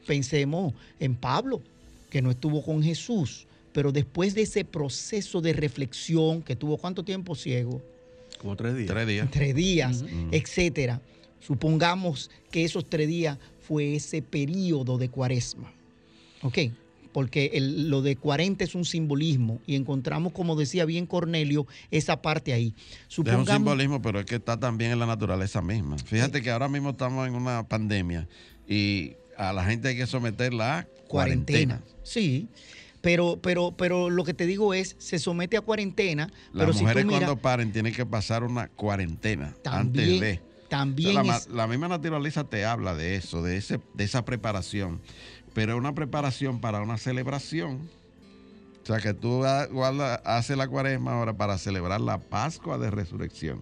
Pensemos 0.07 0.75
en 1.01 1.15
Pablo, 1.15 1.63
que 2.11 2.21
no 2.21 2.31
estuvo 2.31 2.63
con 2.63 2.83
Jesús, 2.83 3.47
pero 3.73 3.91
después 3.91 4.35
de 4.35 4.43
ese 4.43 4.65
proceso 4.65 5.41
de 5.41 5.55
reflexión 5.55 6.43
que 6.43 6.57
tuvo 6.57 6.77
cuánto 6.77 7.05
tiempo 7.05 7.35
ciego? 7.35 7.81
Como 8.43 8.57
tres 8.57 8.77
días. 8.77 8.89
Tres 8.89 9.07
días. 9.07 9.31
Tres 9.31 9.55
días, 9.55 10.05
etcétera. 10.33 11.01
Supongamos 11.41 12.31
que 12.51 12.65
esos 12.65 12.89
tres 12.89 13.09
días 13.09 13.39
fue 13.61 13.95
ese 13.95 14.21
periodo 14.21 14.99
de 14.99 15.09
cuaresma. 15.09 15.73
¿Ok? 16.43 16.59
Porque 17.13 17.51
lo 17.61 18.03
de 18.03 18.17
40 18.17 18.65
es 18.65 18.75
un 18.75 18.85
simbolismo 18.85 19.61
y 19.67 19.77
encontramos, 19.77 20.33
como 20.33 20.57
decía 20.57 20.85
bien 20.85 21.07
Cornelio, 21.07 21.67
esa 21.91 22.23
parte 22.23 22.53
ahí. 22.53 22.75
es 23.09 23.19
un 23.19 23.47
simbolismo, 23.47 24.01
pero 24.01 24.21
es 24.21 24.27
que 24.27 24.37
está 24.37 24.59
también 24.59 24.93
en 24.93 24.99
la 24.99 25.07
naturaleza 25.07 25.61
misma. 25.63 25.99
Fíjate 25.99 26.43
que 26.43 26.51
ahora 26.51 26.69
mismo 26.69 26.91
estamos 26.91 27.29
en 27.29 27.35
una 27.35 27.69
pandemia 27.69 28.27
y 28.67 29.13
a 29.37 29.53
la 29.53 29.65
gente 29.65 29.89
hay 29.89 29.97
que 29.97 30.07
someterla 30.07 30.79
a 30.79 30.85
cuarentena. 31.07 31.83
Sí. 32.03 32.49
Pero, 33.03 33.39
pero, 33.43 33.75
pero 33.77 34.09
lo 34.09 34.25
que 34.25 34.33
te 34.33 34.47
digo 34.47 34.73
es, 34.73 34.95
se 34.99 35.19
somete 35.19 35.57
a 35.57 35.61
cuarentena. 35.61 36.29
Las 36.53 36.69
pero 36.69 36.79
mujeres 36.79 37.05
cuando 37.05 37.37
paren 37.37 37.73
tienen 37.73 37.93
que 37.93 38.07
pasar 38.07 38.45
una 38.45 38.69
cuarentena 38.69 39.55
antes 39.65 40.21
de. 40.21 40.41
También 40.69 41.23
la, 41.51 41.67
misma 41.67 41.89
naturaleza 41.89 42.45
te 42.45 42.65
habla 42.65 42.95
de 42.95 43.17
eso, 43.17 43.43
de, 43.43 43.59
ese, 43.59 43.79
de 43.93 44.05
esa 44.05 44.25
preparación. 44.25 45.03
Pero 45.53 45.73
es 45.73 45.79
una 45.79 45.95
preparación 45.95 46.63
para 46.63 46.81
una 46.81 46.97
celebración. 46.97 47.91
O 48.83 48.87
sea, 48.87 48.99
que 48.99 49.13
tú 49.13 49.45
haces 49.45 50.57
la 50.57 50.67
cuaresma 50.67 51.13
ahora 51.13 51.35
para 51.35 51.59
celebrar 51.59 52.01
la 52.01 52.19
Pascua 52.19 52.79
de 52.79 52.91
Resurrección. 52.91 53.61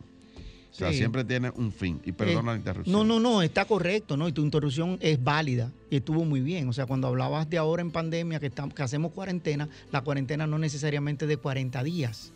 O 0.70 0.74
sea, 0.74 0.92
siempre 0.92 1.24
tiene 1.24 1.50
un 1.56 1.72
fin. 1.72 2.00
Y 2.04 2.12
perdona 2.12 2.52
la 2.52 2.54
eh, 2.54 2.59
interrupción. 2.59 2.92
No, 2.92 3.04
no, 3.04 3.18
no, 3.18 3.42
está 3.42 3.64
correcto, 3.64 4.16
¿no? 4.16 4.28
Y 4.28 4.33
tu 4.33 4.42
interrupción 4.42 4.98
es 5.00 5.22
válida 5.22 5.72
y 5.90 5.96
estuvo 5.96 6.24
muy 6.24 6.40
bien. 6.40 6.68
O 6.68 6.72
sea, 6.72 6.87
cuando 6.87 7.09
hablabas 7.09 7.50
de 7.50 7.59
ahora 7.59 7.83
en 7.83 7.90
pandemia 7.90 8.38
que, 8.38 8.46
estamos, 8.46 8.74
que 8.74 8.83
hacemos 8.83 9.12
cuarentena, 9.12 9.68
la 9.90 10.02
cuarentena 10.02 10.46
no 10.46 10.59
necesariamente 10.59 11.26
de 11.26 11.37
40 11.37 11.83
días. 11.83 12.33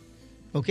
¿Ok? 0.51 0.69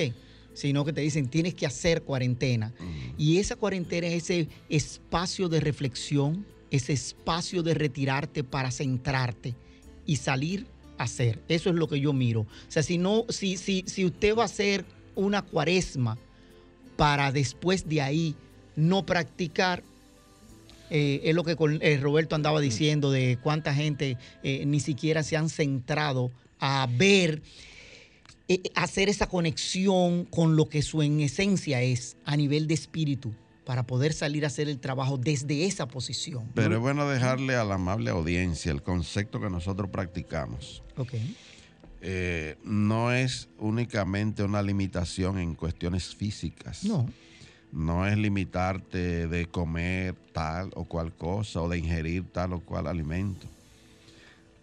Sino 0.52 0.84
que 0.84 0.92
te 0.92 1.00
dicen, 1.00 1.28
tienes 1.28 1.54
que 1.54 1.66
hacer 1.66 2.02
cuarentena. 2.02 2.72
Y 3.16 3.38
esa 3.38 3.56
cuarentena 3.56 4.06
es 4.08 4.24
ese 4.24 4.48
espacio 4.68 5.48
de 5.48 5.60
reflexión, 5.60 6.46
ese 6.70 6.92
espacio 6.92 7.62
de 7.62 7.74
retirarte 7.74 8.44
para 8.44 8.70
centrarte 8.70 9.54
y 10.06 10.16
salir 10.16 10.66
a 10.98 11.04
hacer. 11.04 11.42
Eso 11.48 11.70
es 11.70 11.76
lo 11.76 11.88
que 11.88 11.98
yo 11.98 12.12
miro. 12.12 12.42
O 12.42 12.46
sea, 12.68 12.82
si 12.82 12.98
no, 12.98 13.24
si, 13.30 13.56
si, 13.56 13.84
si 13.86 14.04
usted 14.04 14.36
va 14.36 14.42
a 14.42 14.46
hacer 14.46 14.84
una 15.16 15.42
cuaresma, 15.42 16.18
para 16.96 17.32
después 17.32 17.88
de 17.88 18.00
ahí 18.02 18.36
no 18.76 19.06
practicar. 19.06 19.82
Eh, 20.90 21.22
es 21.24 21.34
lo 21.34 21.44
que 21.44 21.56
eh, 21.80 21.98
Roberto 22.00 22.36
andaba 22.36 22.60
diciendo 22.60 23.10
de 23.10 23.38
cuánta 23.42 23.74
gente 23.74 24.16
eh, 24.42 24.64
ni 24.66 24.80
siquiera 24.80 25.22
se 25.22 25.36
han 25.36 25.48
centrado 25.48 26.30
a 26.60 26.86
ver, 26.90 27.42
hacer 28.74 29.08
esa 29.08 29.26
conexión 29.26 30.24
con 30.26 30.56
lo 30.56 30.68
que 30.68 30.82
su 30.82 31.02
en 31.02 31.20
esencia 31.20 31.82
es 31.82 32.16
a 32.24 32.36
nivel 32.36 32.66
de 32.66 32.74
espíritu 32.74 33.34
para 33.64 33.84
poder 33.84 34.12
salir 34.12 34.44
a 34.44 34.48
hacer 34.48 34.68
el 34.68 34.78
trabajo 34.78 35.16
desde 35.16 35.64
esa 35.64 35.88
posición. 35.88 36.50
Pero 36.54 36.74
es 36.74 36.80
bueno 36.80 37.08
dejarle 37.08 37.54
a 37.56 37.64
la 37.64 37.74
amable 37.74 38.10
audiencia 38.10 38.70
el 38.70 38.82
concepto 38.82 39.40
que 39.40 39.50
nosotros 39.50 39.90
practicamos. 39.90 40.82
Okay. 40.96 41.34
Eh, 42.06 42.58
no 42.64 43.12
es 43.12 43.48
únicamente 43.58 44.42
una 44.42 44.60
limitación 44.60 45.38
en 45.38 45.54
cuestiones 45.54 46.14
físicas. 46.14 46.84
No. 46.84 47.08
No 47.72 48.06
es 48.06 48.18
limitarte 48.18 49.26
de 49.26 49.46
comer 49.46 50.14
tal 50.34 50.70
o 50.74 50.84
cual 50.84 51.14
cosa 51.14 51.62
o 51.62 51.68
de 51.70 51.78
ingerir 51.78 52.24
tal 52.30 52.52
o 52.52 52.60
cual 52.60 52.88
alimento 52.88 53.46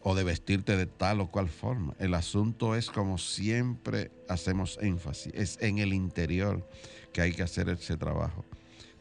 o 0.04 0.14
de 0.14 0.24
vestirte 0.24 0.78
de 0.78 0.86
tal 0.86 1.20
o 1.22 1.32
cual 1.32 1.50
forma. 1.50 1.96
El 1.98 2.14
asunto 2.14 2.76
es 2.76 2.92
como 2.92 3.18
siempre 3.18 4.12
hacemos 4.30 4.78
énfasis, 4.80 5.34
es 5.34 5.58
en 5.62 5.80
el 5.80 5.94
interior 5.94 6.68
que 7.12 7.22
hay 7.22 7.34
que 7.34 7.44
hacer 7.44 7.70
ese 7.70 7.98
trabajo, 7.98 8.46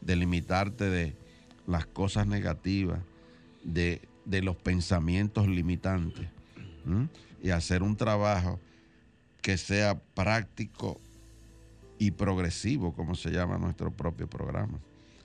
de 0.01 0.15
limitarte 0.15 0.89
de 0.89 1.15
las 1.67 1.85
cosas 1.85 2.25
negativas, 2.25 2.99
de, 3.63 4.01
los 4.25 4.55
pensamientos 4.55 5.47
limitantes 5.47 6.27
y 7.41 7.49
hacer 7.49 7.83
un 7.83 7.95
trabajo 7.95 8.59
que 9.41 9.57
sea 9.57 9.99
práctico 10.13 10.99
y 11.97 12.11
progresivo, 12.11 12.93
como 12.93 13.15
se 13.15 13.31
llama 13.31 13.57
nuestro 13.57 13.91
propio 13.91 14.27
programa. 14.27 14.79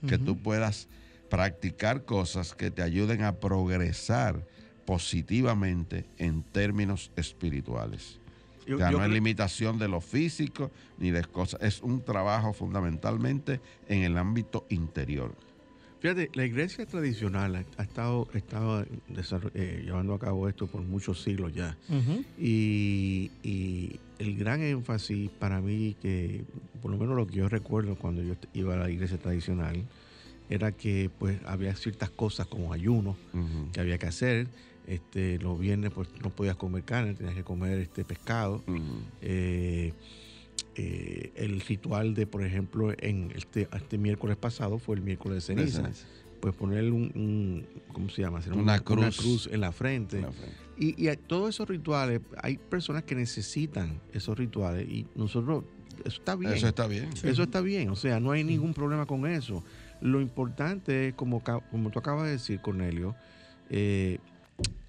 Que 0.07 0.19
tú 0.19 0.37
puedas 0.37 0.89
practicar 1.31 2.05
cosas 2.05 2.55
que 2.55 2.71
te 2.71 2.83
ayuden 2.83 3.23
a 3.25 3.33
progresar 3.33 4.47
positivamente 4.85 6.05
en 6.19 6.43
términos 6.43 7.11
espirituales. 7.17 8.21
ya 8.67 8.91
no 8.91 9.05
es 9.05 9.11
limitación 9.11 9.79
de 9.79 9.89
lo 9.89 10.01
físico 10.01 10.71
ni 10.99 11.11
de 11.11 11.25
cosas, 11.25 11.61
es 11.63 11.83
un 11.83 12.05
trabajo 12.05 12.53
fundamentalmente 12.53 13.61
en 13.89 14.03
el 14.03 14.17
ámbito 14.17 14.67
interior. 14.69 15.35
Fíjate, 16.01 16.31
la 16.35 16.45
iglesia 16.45 16.85
tradicional 16.87 17.57
ha 17.57 17.83
estado, 17.83 18.29
estado 18.35 18.87
eh, 19.55 19.83
llevando 19.85 20.15
a 20.15 20.19
cabo 20.19 20.49
esto 20.49 20.67
por 20.67 20.83
muchos 20.83 21.23
siglos 21.23 21.55
ya. 21.55 21.77
y, 22.39 23.31
el 24.19 24.39
gran 24.39 24.63
énfasis 24.63 25.31
para 25.31 25.61
mí, 25.61 25.95
que 26.01 26.45
por 26.81 26.91
lo 26.91 26.97
menos 26.97 27.17
lo 27.17 27.27
que 27.27 27.37
yo 27.37 27.49
recuerdo 27.51 27.97
cuando 27.97 28.23
yo 28.23 28.35
iba 28.55 28.73
a 28.73 28.79
la 28.79 28.91
iglesia 28.91 29.19
tradicional, 29.19 29.85
era 30.49 30.73
que 30.73 31.11
pues 31.19 31.39
había 31.45 31.75
ciertas 31.75 32.09
cosas 32.09 32.47
como 32.47 32.73
ayuno 32.73 33.17
que 33.73 33.81
había 33.81 33.99
que 33.99 34.07
hacer. 34.07 34.47
Este, 34.87 35.39
los 35.41 35.59
viernes 35.59 35.91
pues 35.93 36.09
no 36.23 36.31
podías 36.31 36.57
comer 36.57 36.85
carne, 36.85 37.15
tenías 37.15 37.35
que 37.35 37.43
comer 37.43 37.79
este 37.79 38.05
pescado. 38.05 38.63
Eh, 39.21 39.93
el 40.77 41.61
ritual 41.61 42.15
de, 42.15 42.27
por 42.27 42.45
ejemplo, 42.45 42.93
en 42.99 43.33
este, 43.35 43.69
este 43.75 43.99
miércoles 43.99 44.37
pasado 44.37 44.79
fue 44.79 44.97
el 44.97 45.03
miércoles 45.03 45.47
de 45.47 45.55
ceniza. 45.55 45.91
Pues 46.41 46.55
ponerle 46.55 46.91
un, 46.91 47.67
¿cómo 47.93 48.11
se 48.11 48.23
llama? 48.23 48.41
Una, 48.55 48.79
cruz. 48.81 49.49
en 49.51 49.61
la 49.61 49.73
frente. 49.73 50.25
Y, 50.79 51.07
todos 51.27 51.55
esos 51.55 51.69
rituales, 51.69 52.21
hay 52.43 52.59
personas 52.59 53.05
que 53.05 53.15
necesitan 53.15 54.01
esos 54.13 54.37
rituales 54.37 54.87
y 54.89 55.07
nosotros, 55.15 55.65
eso 56.05 56.19
está 56.19 56.37
bien. 56.37 56.53
Eso 56.53 56.69
está 56.69 56.87
bien. 56.87 57.09
Eso 57.23 57.43
está 57.43 57.61
bien, 57.63 57.89
o 57.89 57.97
sea, 57.97 58.21
no 58.21 58.33
hay 58.33 58.45
ningún 58.45 58.75
problema 58.75 59.07
con 59.07 59.27
eso. 59.27 59.65
Lo 60.03 60.21
importante 60.21 61.09
es, 61.09 61.15
como, 61.15 61.43
como 61.43 61.91
tú 61.91 61.99
acabas 61.99 62.27
de 62.27 62.33
decir, 62.33 62.61
Cornelio, 62.61 63.17
eh, 63.71 64.19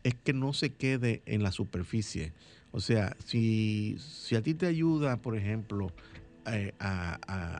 es 0.04 0.16
que 0.16 0.34
no 0.34 0.54
se 0.54 0.74
quede 0.74 1.22
en 1.26 1.44
la 1.44 1.52
superficie. 1.52 2.34
O 2.78 2.80
sea, 2.80 3.18
si, 3.26 3.98
a 4.38 4.42
ti 4.44 4.54
te 4.54 4.68
ayuda, 4.68 5.18
por 5.18 5.36
ejemplo, 5.36 5.92
eh, 6.46 6.76
a, 6.80 7.60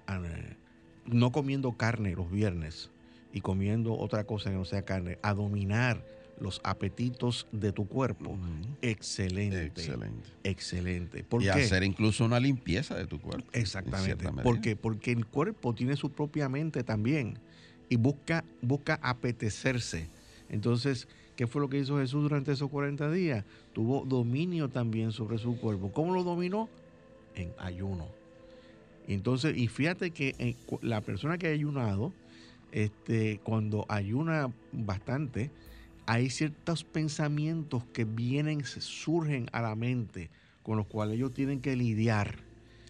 no 1.08 1.32
comiendo 1.32 1.72
carne 1.72 2.14
los 2.16 2.30
viernes 2.30 2.92
y 3.34 3.42
comiendo 3.42 3.98
otra 3.98 4.26
cosa 4.26 4.52
que 4.52 4.58
no 4.58 4.64
sea 4.64 4.84
carne, 4.84 5.18
a 5.24 5.34
dominar 5.34 6.06
los 6.40 6.62
apetitos 6.64 7.48
de 7.52 7.72
tu 7.72 7.88
cuerpo. 7.88 8.38
Excelente. 8.84 9.66
Excelente. 9.66 10.30
Excelente. 10.44 11.26
y 11.40 11.48
hacer 11.48 11.84
incluso 11.84 12.24
una 12.24 12.40
limpieza 12.40 12.94
de 12.94 13.08
tu 13.08 13.20
cuerpo. 13.20 13.50
Exactamente. 13.54 14.30
Porque, 14.44 14.76
porque 14.76 15.14
el 15.14 15.26
cuerpo 15.26 15.74
tiene 15.74 15.96
su 15.96 16.12
propia 16.12 16.48
mente 16.48 16.84
también 16.84 17.40
y 17.90 17.96
busca, 17.96 18.46
busca 18.62 19.00
apetecerse. 19.02 20.12
Entonces, 20.48 21.08
¿Qué 21.38 21.46
fue 21.46 21.62
lo 21.62 21.70
que 21.70 21.78
hizo 21.78 22.00
Jesús 22.00 22.24
durante 22.24 22.52
esos 22.52 22.68
40 22.70 23.12
días? 23.12 23.46
Tuvo 23.72 24.04
dominio 24.06 24.70
también 24.70 25.12
sobre 25.12 25.38
su 25.38 25.56
cuerpo. 25.60 25.92
¿Cómo 25.94 26.14
lo 26.14 26.24
dominó? 26.24 26.68
En 27.36 27.54
ayuno. 27.60 28.08
Entonces, 29.08 29.56
y 29.56 29.68
fíjate 29.68 30.10
que 30.10 30.36
eh, 30.40 30.56
la 30.82 31.02
persona 31.02 31.38
que 31.38 31.48
ha 31.48 31.52
ayunado, 31.52 32.12
este, 32.72 33.40
cuando 33.44 33.86
ayuna 33.88 34.52
bastante, 34.72 35.52
hay 36.08 36.32
ciertos 36.32 36.84
pensamientos 36.84 37.84
que 37.94 38.04
vienen, 38.04 38.66
surgen 38.66 39.48
a 39.52 39.62
la 39.62 39.76
mente, 39.76 40.32
con 40.64 40.78
los 40.78 40.88
cuales 40.88 41.18
ellos 41.18 41.36
tienen 41.36 41.62
que 41.62 41.76
lidiar. 41.76 42.40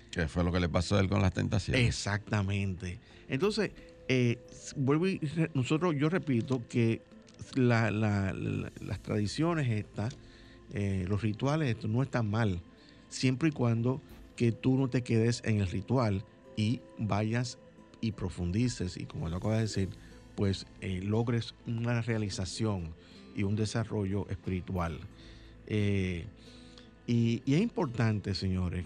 ¿Qué 0.09 0.29
fue 0.29 0.45
lo 0.45 0.53
que 0.53 0.61
le 0.61 0.69
pasó 0.69 0.95
a 0.95 1.01
él 1.01 1.09
con 1.09 1.21
las 1.21 1.33
tentaciones? 1.33 1.85
Exactamente. 1.85 2.97
Entonces, 3.27 3.71
eh, 4.07 4.39
vuelvo 4.77 5.05
y 5.05 5.19
nosotros, 5.53 5.95
yo 5.97 6.09
repito 6.09 6.63
que 6.69 7.01
las 7.55 9.01
tradiciones 9.01 9.69
estas, 9.69 10.17
eh, 10.73 11.05
los 11.07 11.21
rituales 11.21 11.83
no 11.85 12.03
están 12.03 12.29
mal, 12.29 12.61
siempre 13.09 13.49
y 13.49 13.51
cuando 13.51 14.01
que 14.35 14.51
tú 14.51 14.77
no 14.77 14.89
te 14.89 15.03
quedes 15.03 15.41
en 15.45 15.59
el 15.61 15.67
ritual 15.67 16.23
y 16.55 16.81
vayas 16.97 17.57
y 18.01 18.11
profundices 18.11 18.97
y 18.97 19.05
como 19.05 19.29
lo 19.29 19.37
acabo 19.37 19.53
de 19.53 19.61
decir, 19.61 19.89
pues 20.35 20.67
eh, 20.81 21.01
logres 21.01 21.55
una 21.65 22.01
realización 22.01 22.93
y 23.35 23.43
un 23.43 23.55
desarrollo 23.55 24.27
espiritual. 24.29 24.99
Eh, 25.67 26.25
y, 27.07 27.41
es 27.45 27.61
importante, 27.61 28.35
señores, 28.35 28.85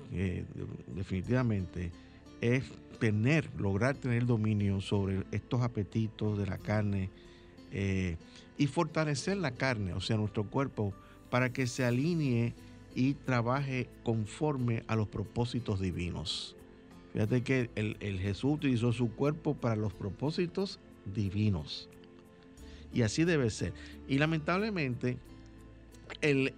definitivamente, 0.95 1.91
es 2.39 2.63
tener, 2.99 3.49
lograr 3.57 3.97
tener 3.97 4.27
dominio 4.27 4.79
sobre 4.79 5.23
estos 5.31 5.61
apetitos 5.61 6.37
de 6.37 6.45
la 6.45 6.59
carne, 6.59 7.09
y 7.71 8.67
fortalecer 8.67 9.37
la 9.37 9.51
carne, 9.51 9.93
o 9.93 10.01
sea, 10.01 10.17
nuestro 10.17 10.43
cuerpo, 10.49 10.93
para 11.29 11.51
que 11.51 11.67
se 11.67 11.85
alinee 11.85 12.53
y 12.95 13.13
trabaje 13.13 13.89
conforme 14.03 14.83
a 14.87 14.95
los 14.95 15.07
propósitos 15.07 15.79
divinos. 15.79 16.55
Fíjate 17.13 17.41
que 17.41 17.69
el, 17.75 18.19
Jesús 18.19 18.55
utilizó 18.55 18.93
su 18.93 19.11
cuerpo 19.11 19.55
para 19.55 19.75
los 19.75 19.93
propósitos 19.93 20.79
divinos. 21.13 21.89
Y 22.93 23.01
así 23.01 23.23
debe 23.23 23.49
ser. 23.49 23.73
Y 24.07 24.17
lamentablemente, 24.17 25.17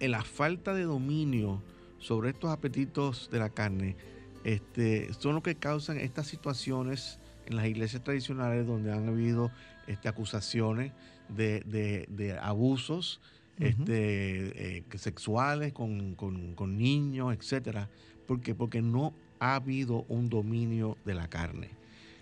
la 0.00 0.22
falta 0.22 0.74
de 0.74 0.82
dominio 0.82 1.62
sobre 1.98 2.30
estos 2.30 2.50
apetitos 2.50 3.30
de 3.30 3.38
la 3.38 3.50
carne 3.50 3.96
este, 4.44 5.12
son 5.14 5.36
lo 5.36 5.42
que 5.42 5.54
causan 5.54 5.98
estas 5.98 6.26
situaciones 6.26 7.18
en 7.46 7.56
las 7.56 7.66
iglesias 7.66 8.02
tradicionales 8.02 8.66
donde 8.66 8.92
han 8.92 9.08
habido 9.08 9.50
este, 9.86 10.08
acusaciones 10.08 10.92
de, 11.28 12.38
abusos 12.40 13.20
este, 13.58 14.78
eh, 14.78 14.84
sexuales 14.96 15.72
con, 15.72 16.78
niños, 16.78 17.34
etcétera, 17.34 17.88
porque, 18.26 18.54
porque 18.54 18.82
no 18.82 19.14
ha 19.38 19.56
habido 19.56 20.04
un 20.08 20.28
dominio 20.28 20.96
de 21.04 21.14
la 21.14 21.28
carne. 21.28 21.70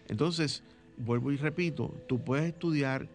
Entonces, 0.09 0.63
vuelvo 0.99 1.33
y 1.33 1.37
repito, 1.37 1.95
tú 2.09 2.21
puedes 2.21 2.47
estudiar 2.47 3.09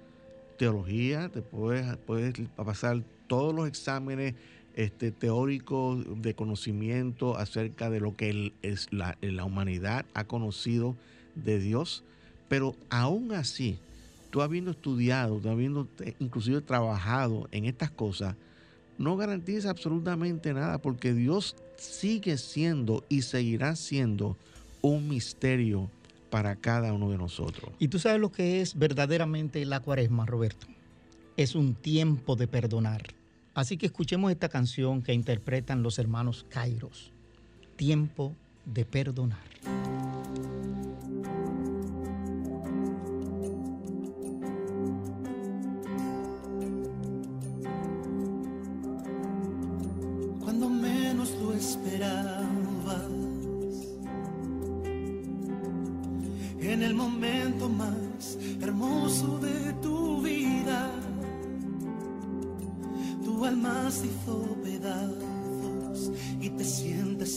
teología, 0.58 1.30
te 1.30 1.42
puedes, 1.42 1.98
puedes 1.98 2.34
pasar 2.56 3.04
todos 3.28 3.54
los 3.54 3.68
exámenes 3.68 4.34
este, 4.76 5.12
teóricos 5.12 6.06
de 6.22 6.36
conocimiento 6.36 7.38
acerca 7.38 7.90
de 7.90 8.00
lo 8.00 8.16
que 8.16 8.54
es 8.62 8.88
la, 8.92 9.18
la 9.22 9.44
humanidad 9.44 10.06
ha 10.14 10.26
conocido 10.26 10.96
de 11.44 11.60
Dios, 11.60 12.04
pero 12.48 12.76
aún 12.90 13.34
así, 13.34 13.80
tú 14.30 14.42
habiendo 14.42 14.72
estudiado, 14.72 15.42
habiendo 15.50 15.88
inclusive 16.20 16.62
trabajado 16.62 17.48
en 17.52 17.66
estas 17.66 17.92
cosas, 17.92 18.36
no 18.98 19.16
garantiza 19.16 19.70
absolutamente 19.70 20.54
nada 20.54 20.80
porque 20.80 21.14
Dios 21.14 21.56
sigue 21.78 22.38
siendo 22.38 23.04
y 23.10 23.22
seguirá 23.22 23.76
siendo 23.76 24.38
un 24.82 25.08
misterio 25.08 25.90
para 26.30 26.56
cada 26.56 26.94
uno 26.94 27.12
de 27.12 27.18
nosotros. 27.18 27.72
Y 27.80 27.88
tú 27.88 28.00
sabes 28.00 28.20
lo 28.20 28.32
que 28.32 28.62
es 28.62 28.78
verdaderamente 28.78 29.64
la 29.66 29.80
cuaresma, 29.80 30.26
Roberto. 30.26 30.68
Es 31.38 31.56
un 31.56 31.76
tiempo 31.76 32.36
de 32.36 32.48
perdonar. 32.48 33.04
Así 33.54 33.78
que 33.78 33.86
escuchemos 33.88 34.32
esta 34.32 34.50
canción 34.50 35.02
que 35.02 35.14
interpretan 35.14 35.84
los 35.84 36.00
hermanos 36.00 36.46
Kairos. 36.50 37.12
Tiempo 37.76 38.36
de 38.66 38.86
perdonar. 38.86 39.87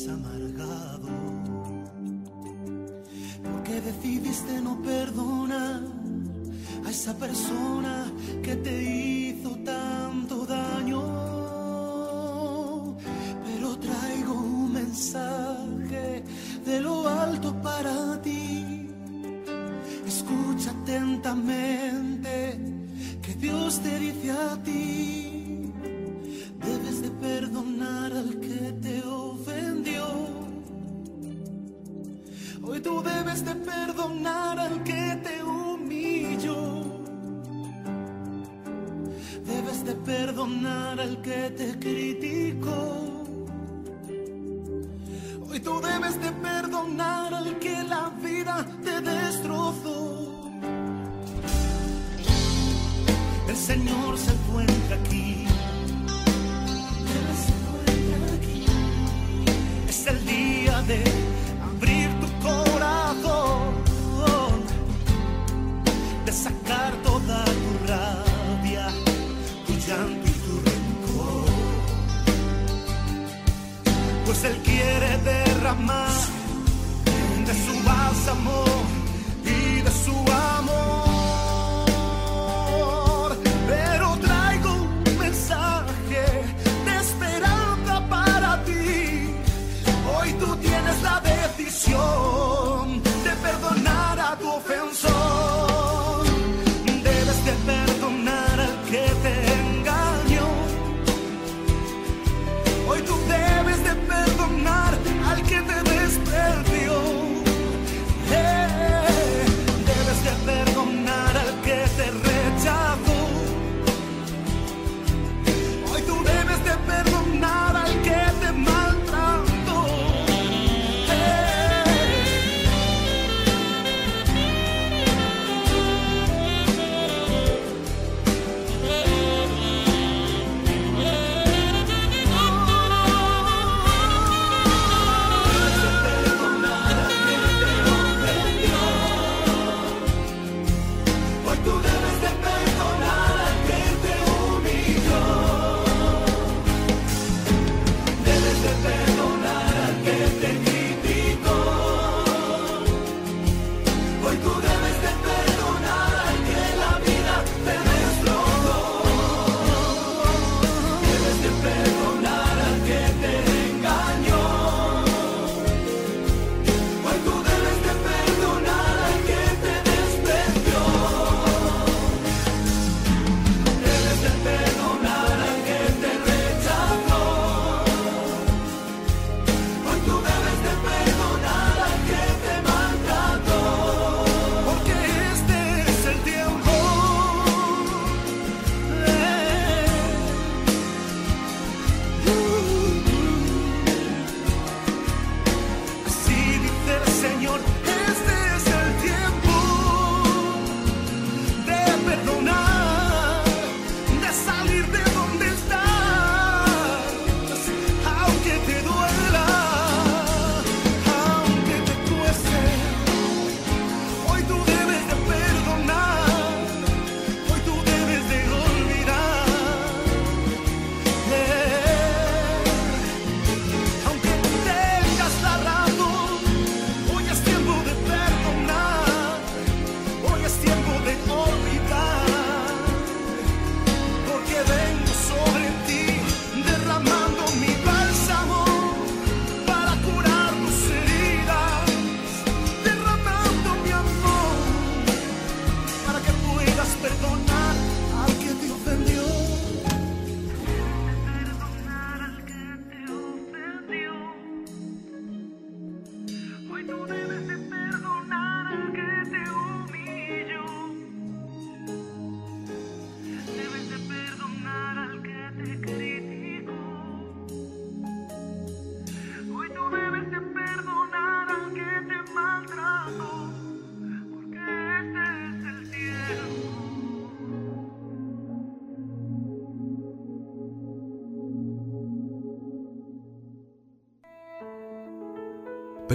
amargado, 0.08 1.08
porque 3.42 3.80
decidiste 3.80 4.60
no 4.60 4.80
perdonar 4.82 5.82
a 6.86 6.90
esa 6.90 7.12
persona 7.14 8.06
que 8.42 8.54
te 8.54 8.82
hizo 8.82 9.50
tan 9.64 9.79
al 40.98 41.22
que 41.22 41.50
te 41.56 41.78
criticó. 41.78 42.99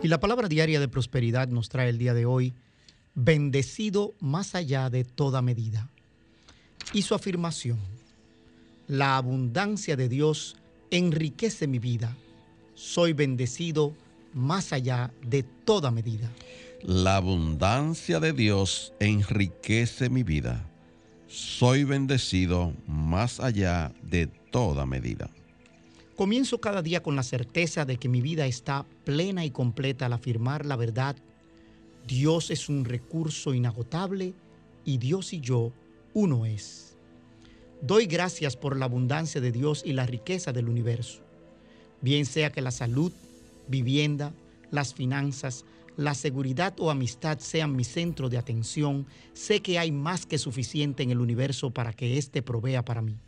Y 0.00 0.06
la 0.06 0.20
palabra 0.20 0.48
diaria 0.48 0.78
de 0.78 0.86
prosperidad 0.86 1.48
nos 1.48 1.68
trae 1.68 1.88
el 1.88 1.98
día 1.98 2.14
de 2.14 2.24
hoy, 2.24 2.54
bendecido 3.14 4.14
más 4.20 4.54
allá 4.54 4.90
de 4.90 5.04
toda 5.04 5.42
medida. 5.42 5.90
Y 6.92 7.02
su 7.02 7.16
afirmación, 7.16 7.78
la 8.86 9.16
abundancia 9.16 9.96
de 9.96 10.08
Dios 10.08 10.56
enriquece 10.92 11.66
mi 11.66 11.80
vida. 11.80 12.16
Soy 12.74 13.12
bendecido 13.12 13.92
más 14.32 14.72
allá 14.72 15.12
de 15.26 15.42
toda 15.42 15.90
medida. 15.90 16.30
La 16.82 17.16
abundancia 17.16 18.20
de 18.20 18.32
Dios 18.32 18.92
enriquece 19.00 20.10
mi 20.10 20.22
vida. 20.22 20.64
Soy 21.26 21.82
bendecido 21.82 22.72
más 22.86 23.40
allá 23.40 23.92
de 24.02 24.28
toda 24.28 24.86
medida. 24.86 25.28
Comienzo 26.18 26.60
cada 26.60 26.82
día 26.82 27.00
con 27.00 27.14
la 27.14 27.22
certeza 27.22 27.84
de 27.84 27.96
que 27.96 28.08
mi 28.08 28.20
vida 28.20 28.44
está 28.46 28.84
plena 29.04 29.44
y 29.44 29.52
completa 29.52 30.06
al 30.06 30.12
afirmar 30.12 30.66
la 30.66 30.74
verdad. 30.74 31.14
Dios 32.08 32.50
es 32.50 32.68
un 32.68 32.84
recurso 32.84 33.54
inagotable 33.54 34.34
y 34.84 34.98
Dios 34.98 35.32
y 35.32 35.38
yo 35.38 35.72
uno 36.14 36.44
es. 36.44 36.96
Doy 37.82 38.06
gracias 38.06 38.56
por 38.56 38.76
la 38.76 38.86
abundancia 38.86 39.40
de 39.40 39.52
Dios 39.52 39.84
y 39.86 39.92
la 39.92 40.06
riqueza 40.06 40.52
del 40.52 40.68
universo. 40.68 41.20
Bien 42.00 42.26
sea 42.26 42.50
que 42.50 42.62
la 42.62 42.72
salud, 42.72 43.12
vivienda, 43.68 44.34
las 44.72 44.94
finanzas, 44.94 45.64
la 45.96 46.14
seguridad 46.14 46.74
o 46.80 46.90
amistad 46.90 47.38
sean 47.38 47.76
mi 47.76 47.84
centro 47.84 48.28
de 48.28 48.38
atención, 48.38 49.06
sé 49.34 49.62
que 49.62 49.78
hay 49.78 49.92
más 49.92 50.26
que 50.26 50.38
suficiente 50.38 51.04
en 51.04 51.12
el 51.12 51.20
universo 51.20 51.70
para 51.70 51.92
que 51.92 52.18
éste 52.18 52.42
provea 52.42 52.84
para 52.84 53.02
mí. 53.02 53.20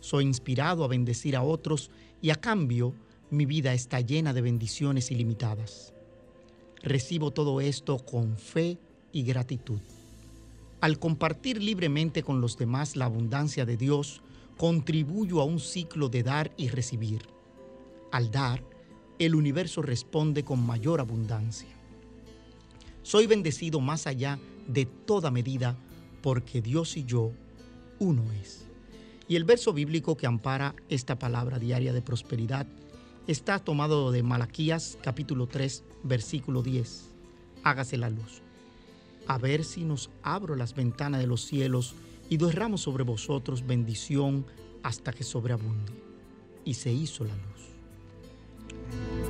Soy 0.00 0.24
inspirado 0.24 0.84
a 0.84 0.88
bendecir 0.88 1.36
a 1.36 1.42
otros 1.42 1.90
y 2.20 2.30
a 2.30 2.36
cambio 2.36 2.94
mi 3.30 3.46
vida 3.46 3.72
está 3.74 4.00
llena 4.00 4.32
de 4.32 4.40
bendiciones 4.40 5.10
ilimitadas. 5.10 5.92
Recibo 6.82 7.30
todo 7.30 7.60
esto 7.60 7.98
con 7.98 8.36
fe 8.36 8.78
y 9.12 9.22
gratitud. 9.22 9.80
Al 10.80 10.98
compartir 10.98 11.62
libremente 11.62 12.22
con 12.22 12.40
los 12.40 12.56
demás 12.56 12.96
la 12.96 13.04
abundancia 13.04 13.66
de 13.66 13.76
Dios, 13.76 14.22
contribuyo 14.56 15.40
a 15.40 15.44
un 15.44 15.60
ciclo 15.60 16.08
de 16.08 16.22
dar 16.22 16.52
y 16.56 16.68
recibir. 16.68 17.22
Al 18.10 18.30
dar, 18.30 18.64
el 19.18 19.34
universo 19.34 19.82
responde 19.82 20.42
con 20.42 20.64
mayor 20.64 21.00
abundancia. 21.00 21.68
Soy 23.02 23.26
bendecido 23.26 23.80
más 23.80 24.06
allá 24.06 24.38
de 24.66 24.86
toda 24.86 25.30
medida 25.30 25.76
porque 26.22 26.62
Dios 26.62 26.96
y 26.96 27.04
yo 27.04 27.32
uno 27.98 28.24
es. 28.32 28.69
Y 29.30 29.36
el 29.36 29.44
verso 29.44 29.72
bíblico 29.72 30.16
que 30.16 30.26
ampara 30.26 30.74
esta 30.88 31.16
palabra 31.16 31.60
diaria 31.60 31.92
de 31.92 32.02
prosperidad 32.02 32.66
está 33.28 33.60
tomado 33.60 34.10
de 34.10 34.24
Malaquías 34.24 34.98
capítulo 35.04 35.46
3 35.46 35.84
versículo 36.02 36.64
10. 36.64 37.10
Hágase 37.62 37.96
la 37.96 38.10
luz. 38.10 38.42
A 39.28 39.38
ver 39.38 39.62
si 39.62 39.84
nos 39.84 40.10
abro 40.24 40.56
las 40.56 40.74
ventanas 40.74 41.20
de 41.20 41.28
los 41.28 41.42
cielos 41.46 41.94
y 42.28 42.38
derramo 42.38 42.76
sobre 42.76 43.04
vosotros 43.04 43.64
bendición 43.64 44.46
hasta 44.82 45.12
que 45.12 45.22
sobreabunde. 45.22 45.92
Y 46.64 46.74
se 46.74 46.92
hizo 46.92 47.22
la 47.22 47.36
luz. 47.36 49.29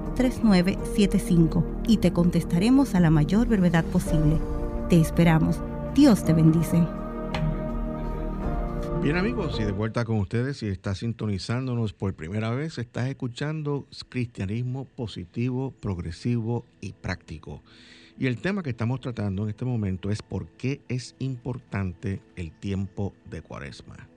3975 0.15 1.63
y 1.87 1.97
te 1.97 2.11
contestaremos 2.13 2.95
a 2.95 2.99
la 2.99 3.09
mayor 3.09 3.47
brevedad 3.47 3.85
posible. 3.85 4.37
Te 4.89 4.99
esperamos. 4.99 5.59
Dios 5.95 6.23
te 6.23 6.33
bendice. 6.33 6.85
Bien 9.01 9.17
amigos, 9.17 9.57
y 9.59 9.63
de 9.63 9.71
vuelta 9.71 10.05
con 10.05 10.19
ustedes, 10.19 10.57
si 10.57 10.67
estás 10.67 10.99
sintonizándonos 10.99 11.91
por 11.91 12.13
primera 12.13 12.51
vez, 12.51 12.77
estás 12.77 13.07
escuchando 13.07 13.87
cristianismo 14.09 14.85
positivo, 14.85 15.71
progresivo 15.71 16.65
y 16.81 16.93
práctico. 16.93 17.63
Y 18.19 18.27
el 18.27 18.37
tema 18.37 18.61
que 18.61 18.69
estamos 18.69 19.01
tratando 19.01 19.43
en 19.43 19.49
este 19.49 19.65
momento 19.65 20.11
es 20.11 20.21
por 20.21 20.45
qué 20.49 20.81
es 20.87 21.15
importante 21.17 22.21
el 22.35 22.51
tiempo 22.51 23.13
de 23.25 23.41
cuaresma. 23.41 24.07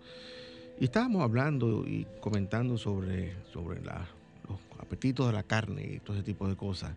Y 0.79 0.85
estábamos 0.85 1.23
hablando 1.23 1.87
y 1.87 2.07
comentando 2.21 2.77
sobre, 2.77 3.33
sobre 3.53 3.81
la 3.83 4.07
apetito 4.79 5.27
de 5.27 5.33
la 5.33 5.43
carne 5.43 5.95
y 5.95 5.99
todo 6.01 6.17
ese 6.17 6.25
tipo 6.25 6.49
de 6.49 6.57
cosas. 6.57 6.95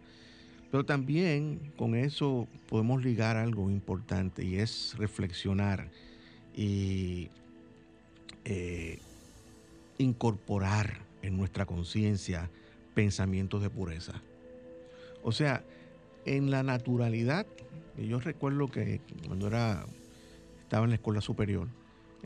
Pero 0.71 0.85
también 0.85 1.71
con 1.77 1.95
eso 1.95 2.47
podemos 2.69 3.03
ligar 3.03 3.37
algo 3.37 3.69
importante 3.69 4.43
y 4.43 4.55
es 4.55 4.95
reflexionar 4.97 5.89
y 6.53 7.29
eh, 8.43 8.99
incorporar 9.97 11.05
en 11.21 11.37
nuestra 11.37 11.65
conciencia 11.65 12.49
pensamientos 12.93 13.61
de 13.61 13.69
pureza. 13.69 14.21
O 15.23 15.31
sea, 15.31 15.63
en 16.25 16.51
la 16.51 16.63
naturalidad, 16.63 17.45
yo 17.97 18.19
recuerdo 18.19 18.67
que 18.67 19.01
cuando 19.25 19.47
era, 19.47 19.85
estaba 20.63 20.83
en 20.83 20.89
la 20.89 20.95
escuela 20.95 21.21
superior, 21.21 21.67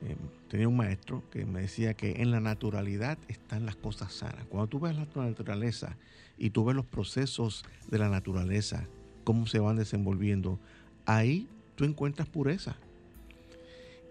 eh, 0.02 0.16
tenía 0.52 0.68
un 0.68 0.76
maestro 0.76 1.24
que 1.32 1.46
me 1.46 1.62
decía 1.62 1.94
que 1.94 2.22
en 2.22 2.30
la 2.30 2.42
naturalidad 2.42 3.18
están 3.30 3.66
las 3.66 3.78
cosas 3.78 4.12
sanas. 4.12 4.46
Cuando 4.50 4.68
tú 4.68 4.82
ves 4.82 4.98
la 4.98 5.08
naturaleza 5.16 5.96
y 6.38 6.50
tú 6.50 6.66
ves 6.66 6.76
los 6.76 6.86
procesos 6.86 7.64
de 7.90 7.98
la 7.98 8.10
naturaleza, 8.10 8.86
cómo 9.24 9.48
se 9.48 9.60
van 9.60 9.78
desenvolviendo, 9.78 10.60
ahí 11.06 11.48
tú 11.76 11.86
encuentras 11.86 12.28
pureza. 12.28 12.76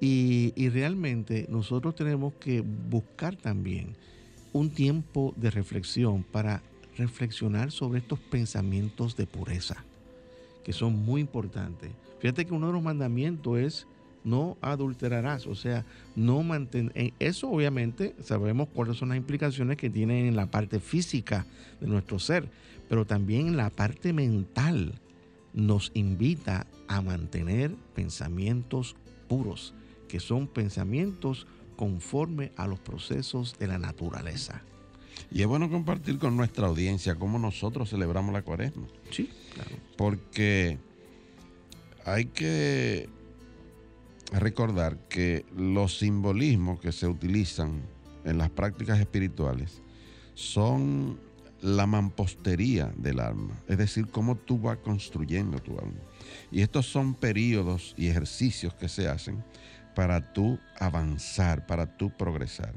Y, 0.00 0.54
y 0.56 0.70
realmente 0.70 1.44
nosotros 1.50 1.94
tenemos 1.94 2.32
que 2.40 2.62
buscar 2.62 3.36
también 3.36 3.94
un 4.54 4.70
tiempo 4.70 5.34
de 5.36 5.50
reflexión 5.50 6.22
para 6.22 6.62
reflexionar 6.96 7.70
sobre 7.70 7.98
estos 7.98 8.18
pensamientos 8.18 9.14
de 9.14 9.26
pureza, 9.26 9.84
que 10.64 10.72
son 10.72 11.04
muy 11.04 11.20
importantes. 11.20 11.90
Fíjate 12.18 12.46
que 12.46 12.54
uno 12.54 12.68
de 12.68 12.72
los 12.72 12.82
mandamientos 12.82 13.58
es 13.58 13.86
no 14.24 14.56
adulterarás, 14.60 15.46
o 15.46 15.54
sea, 15.54 15.84
no 16.16 16.42
mantener. 16.42 17.12
Eso 17.18 17.50
obviamente 17.50 18.14
sabemos 18.22 18.68
cuáles 18.74 18.96
son 18.96 19.10
las 19.10 19.18
implicaciones 19.18 19.76
que 19.76 19.90
tienen 19.90 20.26
en 20.26 20.36
la 20.36 20.50
parte 20.50 20.80
física 20.80 21.46
de 21.80 21.86
nuestro 21.86 22.18
ser, 22.18 22.48
pero 22.88 23.06
también 23.06 23.48
en 23.48 23.56
la 23.56 23.70
parte 23.70 24.12
mental 24.12 24.94
nos 25.52 25.90
invita 25.94 26.66
a 26.88 27.00
mantener 27.00 27.74
pensamientos 27.94 28.96
puros, 29.28 29.74
que 30.08 30.20
son 30.20 30.46
pensamientos 30.46 31.46
conforme 31.76 32.52
a 32.56 32.66
los 32.66 32.78
procesos 32.78 33.56
de 33.58 33.68
la 33.68 33.78
naturaleza. 33.78 34.62
Y 35.32 35.42
es 35.42 35.46
bueno 35.46 35.70
compartir 35.70 36.18
con 36.18 36.36
nuestra 36.36 36.66
audiencia 36.66 37.14
cómo 37.14 37.38
nosotros 37.38 37.90
celebramos 37.90 38.32
la 38.32 38.42
cuaresma. 38.42 38.86
Sí, 39.10 39.30
claro. 39.54 39.70
Porque 39.96 40.78
hay 42.04 42.26
que 42.26 43.08
recordar 44.32 44.96
que 45.08 45.44
los 45.56 45.98
simbolismos 45.98 46.80
que 46.80 46.92
se 46.92 47.06
utilizan 47.06 47.82
en 48.24 48.38
las 48.38 48.50
prácticas 48.50 49.00
espirituales 49.00 49.82
son 50.34 51.18
la 51.62 51.86
mampostería 51.86 52.92
del 52.96 53.20
alma, 53.20 53.54
es 53.68 53.76
decir, 53.76 54.06
cómo 54.08 54.36
tú 54.36 54.58
vas 54.58 54.78
construyendo 54.78 55.58
tu 55.58 55.78
alma. 55.78 56.00
Y 56.50 56.62
estos 56.62 56.86
son 56.86 57.14
periodos 57.14 57.94
y 57.98 58.08
ejercicios 58.08 58.74
que 58.74 58.88
se 58.88 59.08
hacen 59.08 59.44
para 59.94 60.32
tú 60.32 60.58
avanzar, 60.78 61.66
para 61.66 61.96
tú 61.98 62.10
progresar. 62.16 62.74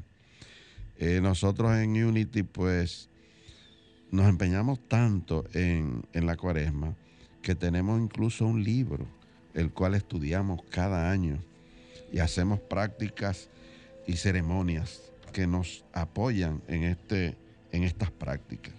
Eh, 0.98 1.20
nosotros 1.22 1.74
en 1.76 2.04
Unity, 2.04 2.42
pues, 2.42 3.08
nos 4.10 4.28
empeñamos 4.28 4.78
tanto 4.86 5.44
en, 5.54 6.02
en 6.12 6.26
la 6.26 6.36
cuaresma 6.36 6.94
que 7.42 7.54
tenemos 7.54 8.00
incluso 8.00 8.46
un 8.46 8.62
libro, 8.62 9.06
el 9.54 9.70
cual 9.70 9.94
estudiamos 9.94 10.62
cada 10.70 11.10
año 11.10 11.38
y 12.12 12.18
hacemos 12.18 12.60
prácticas 12.60 13.48
y 14.06 14.16
ceremonias 14.16 15.00
que 15.32 15.46
nos 15.46 15.84
apoyan 15.92 16.62
en, 16.68 16.84
este, 16.84 17.36
en 17.72 17.84
estas 17.84 18.10
prácticas. 18.10 18.74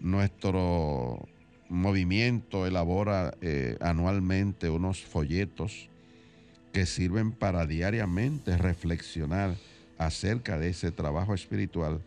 Nuestro 0.00 1.28
movimiento 1.68 2.66
elabora 2.66 3.34
eh, 3.40 3.76
anualmente 3.80 4.70
unos 4.70 5.02
folletos 5.02 5.88
que 6.72 6.86
sirven 6.86 7.32
para 7.32 7.66
diariamente 7.66 8.56
reflexionar 8.56 9.54
acerca 9.98 10.58
de 10.58 10.70
ese 10.70 10.92
trabajo 10.92 11.34
espiritual 11.34 12.00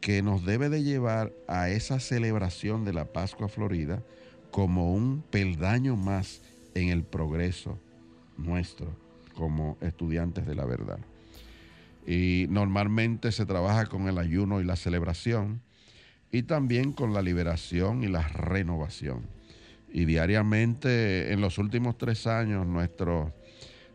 que 0.00 0.22
nos 0.22 0.44
debe 0.44 0.68
de 0.68 0.82
llevar 0.82 1.32
a 1.48 1.70
esa 1.70 1.98
celebración 1.98 2.84
de 2.84 2.92
la 2.92 3.06
Pascua 3.06 3.48
Florida 3.48 4.02
como 4.50 4.92
un 4.94 5.22
peldaño 5.30 5.96
más 5.96 6.42
en 6.74 6.88
el 6.88 7.02
progreso 7.04 7.78
nuestro 8.36 8.94
como 9.34 9.76
estudiantes 9.80 10.46
de 10.46 10.54
la 10.54 10.64
verdad. 10.64 10.98
Y 12.06 12.46
normalmente 12.50 13.32
se 13.32 13.46
trabaja 13.46 13.86
con 13.86 14.08
el 14.08 14.18
ayuno 14.18 14.60
y 14.60 14.64
la 14.64 14.76
celebración 14.76 15.60
y 16.30 16.42
también 16.42 16.92
con 16.92 17.14
la 17.14 17.22
liberación 17.22 18.04
y 18.04 18.08
la 18.08 18.26
renovación. 18.28 19.22
Y 19.92 20.04
diariamente, 20.04 21.32
en 21.32 21.40
los 21.40 21.58
últimos 21.58 21.96
tres 21.96 22.26
años, 22.26 22.66
nuestros, 22.66 23.32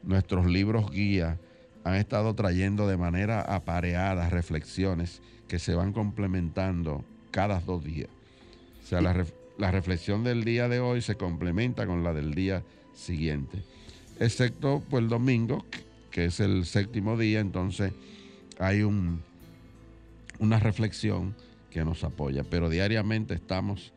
nuestros 0.04 0.46
libros 0.46 0.90
guía 0.90 1.38
han 1.84 1.96
estado 1.96 2.34
trayendo 2.36 2.88
de 2.88 2.98
manera 2.98 3.42
apareada 3.42 4.30
reflexiones 4.30 5.22
que 5.48 5.60
se 5.60 5.76
van 5.76 5.92
complementando 5.92 7.04
cada 7.32 7.60
dos 7.60 7.84
días. 7.84 8.10
O 8.82 8.88
sea, 8.88 9.02
la, 9.02 9.26
la 9.60 9.72
reflexión 9.72 10.24
del 10.24 10.45
día 10.45 10.70
de 10.70 10.80
hoy 10.80 11.01
se 11.01 11.16
complementa 11.16 11.86
con 11.86 12.03
la 12.03 12.14
del 12.14 12.34
día 12.34 12.64
siguiente. 12.93 13.62
Excepto 14.20 14.82
pues, 14.89 15.03
el 15.03 15.10
domingo, 15.10 15.66
que 16.12 16.26
es 16.26 16.39
el 16.39 16.66
séptimo 16.66 17.18
día, 17.18 17.41
entonces 17.41 17.91
hay 18.57 18.84
un, 18.84 19.22
una 20.39 20.60
reflexión 20.60 21.36
que 21.70 21.84
nos 21.84 22.03
apoya, 22.03 22.43
pero 22.43 22.70
diariamente 22.70 23.34
estamos 23.34 23.93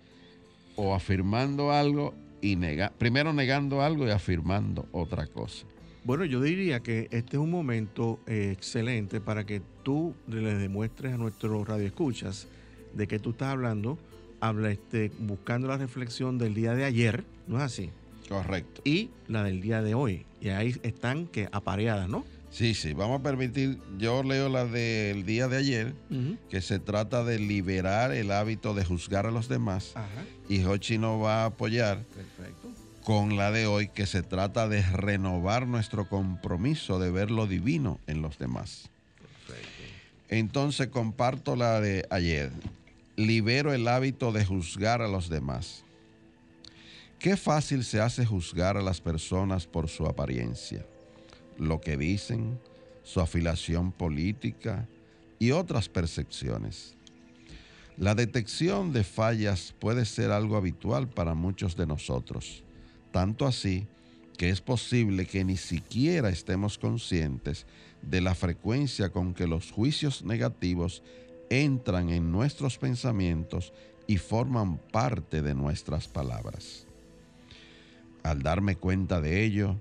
o 0.74 0.94
afirmando 0.94 1.70
algo 1.70 2.12
y 2.40 2.56
nega, 2.56 2.92
primero 2.98 3.32
negando 3.32 3.82
algo 3.82 4.06
y 4.06 4.10
afirmando 4.10 4.86
otra 4.90 5.28
cosa. 5.28 5.64
Bueno, 6.04 6.24
yo 6.24 6.40
diría 6.40 6.80
que 6.80 7.06
este 7.12 7.36
es 7.36 7.42
un 7.42 7.50
momento 7.50 8.18
eh, 8.26 8.50
excelente 8.52 9.20
para 9.20 9.46
que 9.46 9.62
tú 9.84 10.14
le 10.26 10.56
demuestres 10.56 11.14
a 11.14 11.16
nuestros 11.16 11.68
radioescuchas 11.68 12.48
de 12.92 13.06
que 13.06 13.20
tú 13.20 13.30
estás 13.30 13.48
hablando, 13.48 13.96
habla 14.42 14.72
este, 14.72 15.12
buscando 15.20 15.68
la 15.68 15.78
reflexión 15.78 16.36
del 16.36 16.52
día 16.52 16.74
de 16.74 16.84
ayer, 16.84 17.24
¿no 17.46 17.58
es 17.58 17.62
así? 17.62 17.90
Correcto. 18.28 18.82
Y 18.84 19.10
la 19.28 19.44
del 19.44 19.62
día 19.62 19.82
de 19.82 19.94
hoy. 19.94 20.26
Y 20.40 20.48
ahí 20.48 20.76
están 20.82 21.28
que 21.28 21.48
apareadas, 21.52 22.08
¿no? 22.08 22.24
Sí, 22.50 22.74
sí, 22.74 22.92
vamos 22.92 23.20
a 23.20 23.22
permitir, 23.22 23.78
yo 23.98 24.22
leo 24.24 24.48
la 24.48 24.66
del 24.66 25.24
día 25.24 25.48
de 25.48 25.56
ayer, 25.56 25.94
que 26.50 26.60
se 26.60 26.78
trata 26.80 27.24
de 27.24 27.38
liberar 27.38 28.12
el 28.12 28.30
hábito 28.30 28.74
de 28.74 28.84
juzgar 28.84 29.26
a 29.26 29.30
los 29.30 29.48
demás, 29.48 29.94
y 30.50 30.62
Hochi 30.64 30.98
nos 30.98 31.22
va 31.22 31.44
a 31.44 31.46
apoyar 31.46 32.02
con 33.04 33.36
la 33.36 33.52
de 33.52 33.66
hoy, 33.66 33.88
que 33.88 34.04
se 34.06 34.22
trata 34.22 34.68
de 34.68 34.82
renovar 34.82 35.66
nuestro 35.66 36.06
compromiso 36.08 36.98
de 36.98 37.10
ver 37.10 37.30
lo 37.30 37.46
divino 37.46 38.00
en 38.06 38.20
los 38.20 38.38
demás. 38.38 38.90
Entonces 40.28 40.88
comparto 40.88 41.56
la 41.56 41.80
de 41.80 42.06
ayer, 42.10 42.50
libero 43.16 43.72
el 43.72 43.88
hábito 43.88 44.32
de 44.32 44.44
juzgar 44.44 45.02
a 45.02 45.08
los 45.08 45.28
demás. 45.28 45.84
Qué 47.18 47.36
fácil 47.36 47.84
se 47.84 48.00
hace 48.00 48.26
juzgar 48.26 48.76
a 48.76 48.82
las 48.82 49.00
personas 49.00 49.66
por 49.66 49.88
su 49.88 50.06
apariencia 50.06 50.84
lo 51.58 51.80
que 51.80 51.96
dicen, 51.96 52.58
su 53.02 53.20
afiliación 53.20 53.92
política 53.92 54.88
y 55.38 55.50
otras 55.50 55.88
percepciones. 55.88 56.94
La 57.96 58.14
detección 58.14 58.92
de 58.92 59.04
fallas 59.04 59.74
puede 59.78 60.04
ser 60.04 60.30
algo 60.30 60.56
habitual 60.56 61.08
para 61.08 61.34
muchos 61.34 61.76
de 61.76 61.86
nosotros, 61.86 62.62
tanto 63.10 63.46
así 63.46 63.86
que 64.38 64.48
es 64.48 64.60
posible 64.60 65.26
que 65.26 65.44
ni 65.44 65.56
siquiera 65.56 66.30
estemos 66.30 66.78
conscientes 66.78 67.66
de 68.00 68.20
la 68.20 68.34
frecuencia 68.34 69.10
con 69.10 69.34
que 69.34 69.46
los 69.46 69.70
juicios 69.70 70.24
negativos 70.24 71.02
entran 71.52 72.08
en 72.08 72.32
nuestros 72.32 72.78
pensamientos 72.78 73.72
y 74.06 74.16
forman 74.16 74.78
parte 74.78 75.42
de 75.42 75.54
nuestras 75.54 76.08
palabras. 76.08 76.86
Al 78.22 78.42
darme 78.42 78.76
cuenta 78.76 79.20
de 79.20 79.44
ello, 79.44 79.76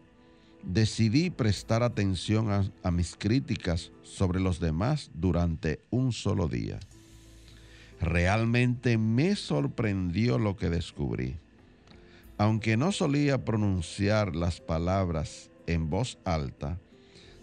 decidí 0.63 1.30
prestar 1.30 1.84
atención 1.84 2.72
a, 2.84 2.91
mis 2.91 3.15
críticas 3.15 3.91
sobre 4.03 4.39
los 4.39 4.59
demás 4.59 5.11
durante 5.13 5.80
un 5.89 6.11
solo 6.11 6.47
día. 6.47 6.80
Realmente 7.99 8.97
me 8.97 9.36
sorprendió 9.36 10.39
lo 10.39 10.57
que 10.57 10.69
descubrí. 10.69 11.38
Aunque 12.38 12.76
no 12.76 12.91
solía 12.91 13.45
pronunciar 13.45 14.36
las 14.36 14.59
palabras 14.59 15.51
en 15.67 15.89
voz 15.89 16.17
alta, 16.26 16.80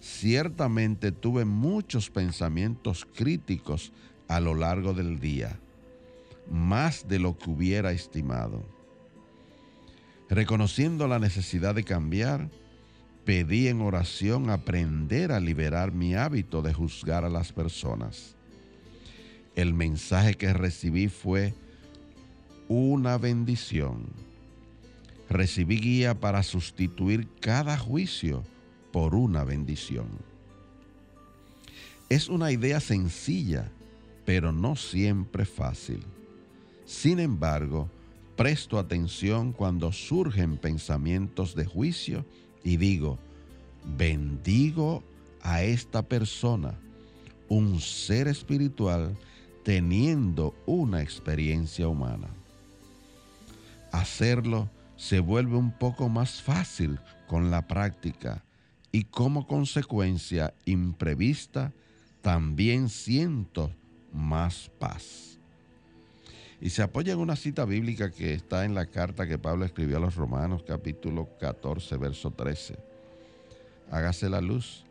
ciertamente 0.00 1.12
tuve 1.12 1.44
muchos 1.44 2.10
pensamientos 2.10 3.06
críticos 3.14 3.92
a 4.28 4.40
lo 4.40 4.54
largo 4.54 4.92
del 4.94 5.18
día, 5.18 5.58
más 6.50 7.08
de 7.08 7.18
lo 7.18 7.36
que 7.36 7.50
hubiera 7.50 7.92
estimado. 7.92 8.62
Reconociendo 10.28 11.08
la 11.08 11.18
necesidad 11.18 11.74
de 11.74 11.84
cambiar, 11.84 12.50
pedí 13.24 13.68
en 13.68 13.80
oración 13.80 14.50
aprender 14.50 15.32
a 15.32 15.40
liberar 15.40 15.92
mi 15.92 16.14
hábito 16.14 16.62
de 16.62 16.72
juzgar 16.74 17.24
a 17.24 17.30
las 17.30 17.52
personas. 17.52 18.36
El 19.56 19.74
mensaje 19.74 20.34
que 20.34 20.52
recibí 20.52 21.08
fue 21.08 21.54
una 22.68 23.16
bendición. 23.16 24.06
Recibí 25.30 25.80
guía 25.80 26.14
para 26.20 26.42
sustituir 26.42 27.28
cada 27.40 27.76
juicio 27.76 28.44
por 28.92 29.14
una 29.14 29.44
bendición. 29.44 30.06
Es 32.08 32.28
una 32.28 32.52
idea 32.52 32.80
sencilla, 32.80 33.70
pero 34.28 34.52
no 34.52 34.76
siempre 34.76 35.46
fácil. 35.46 36.04
Sin 36.84 37.18
embargo, 37.18 37.88
presto 38.36 38.78
atención 38.78 39.54
cuando 39.54 39.90
surgen 39.90 40.58
pensamientos 40.58 41.54
de 41.54 41.64
juicio 41.64 42.26
y 42.62 42.76
digo, 42.76 43.18
bendigo 43.96 45.02
a 45.40 45.62
esta 45.62 46.02
persona, 46.02 46.74
un 47.48 47.80
ser 47.80 48.28
espiritual 48.28 49.16
teniendo 49.64 50.54
una 50.66 51.00
experiencia 51.00 51.88
humana. 51.88 52.28
Hacerlo 53.92 54.68
se 54.96 55.20
vuelve 55.20 55.56
un 55.56 55.72
poco 55.72 56.10
más 56.10 56.42
fácil 56.42 57.00
con 57.28 57.50
la 57.50 57.66
práctica 57.66 58.44
y 58.92 59.04
como 59.04 59.46
consecuencia 59.46 60.52
imprevista 60.66 61.72
también 62.20 62.90
siento 62.90 63.72
más 64.18 64.70
paz. 64.78 65.38
Y 66.60 66.70
se 66.70 66.82
apoya 66.82 67.12
en 67.12 67.20
una 67.20 67.36
cita 67.36 67.64
bíblica 67.64 68.10
que 68.10 68.34
está 68.34 68.64
en 68.64 68.74
la 68.74 68.86
carta 68.86 69.28
que 69.28 69.38
Pablo 69.38 69.64
escribió 69.64 69.98
a 69.98 70.00
los 70.00 70.16
Romanos, 70.16 70.64
capítulo 70.66 71.28
14, 71.38 71.96
verso 71.96 72.32
13. 72.32 72.76
Hágase 73.90 74.28
la 74.28 74.40
luz. 74.40 74.84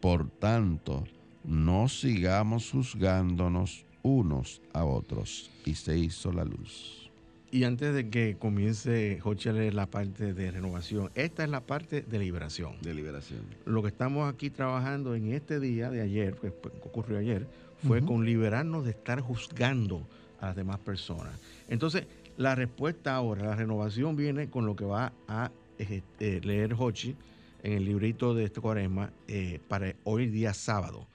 Por 0.00 0.28
tanto, 0.30 1.04
no 1.44 1.88
sigamos 1.88 2.70
juzgándonos 2.70 3.84
unos 4.02 4.62
a 4.72 4.84
otros. 4.84 5.50
Y 5.64 5.74
se 5.74 5.98
hizo 5.98 6.32
la 6.32 6.44
luz. 6.44 7.10
Y 7.50 7.64
antes 7.64 7.94
de 7.94 8.08
que 8.08 8.36
comience 8.38 9.18
Joche 9.20 9.50
a 9.50 9.52
leer 9.52 9.74
la 9.74 9.86
parte 9.86 10.32
de 10.32 10.50
renovación, 10.50 11.10
esta 11.14 11.44
es 11.44 11.50
la 11.50 11.60
parte 11.60 12.00
de 12.00 12.18
liberación. 12.18 12.76
De 12.80 12.94
liberación. 12.94 13.40
Lo 13.66 13.82
que 13.82 13.88
estamos 13.88 14.32
aquí 14.32 14.48
trabajando 14.48 15.14
en 15.14 15.32
este 15.32 15.60
día 15.60 15.90
de 15.90 16.00
ayer, 16.00 16.36
que 16.36 16.48
ocurrió 16.48 17.18
ayer, 17.18 17.46
fue 17.86 18.02
con 18.02 18.24
liberarnos 18.24 18.84
de 18.84 18.90
estar 18.90 19.20
juzgando 19.20 20.06
a 20.40 20.46
las 20.46 20.56
demás 20.56 20.78
personas. 20.78 21.32
Entonces, 21.68 22.04
la 22.36 22.54
respuesta 22.54 23.14
ahora, 23.14 23.44
la 23.44 23.56
renovación 23.56 24.16
viene 24.16 24.48
con 24.48 24.66
lo 24.66 24.76
que 24.76 24.84
va 24.84 25.12
a 25.28 25.50
eh, 25.78 26.02
eh, 26.20 26.40
leer 26.42 26.74
Hochi 26.78 27.14
en 27.62 27.72
el 27.72 27.84
librito 27.84 28.34
de 28.34 28.44
este 28.44 28.60
cuaresma 28.60 29.12
eh, 29.28 29.60
para 29.68 29.94
hoy 30.04 30.26
día 30.26 30.54
sábado. 30.54 31.06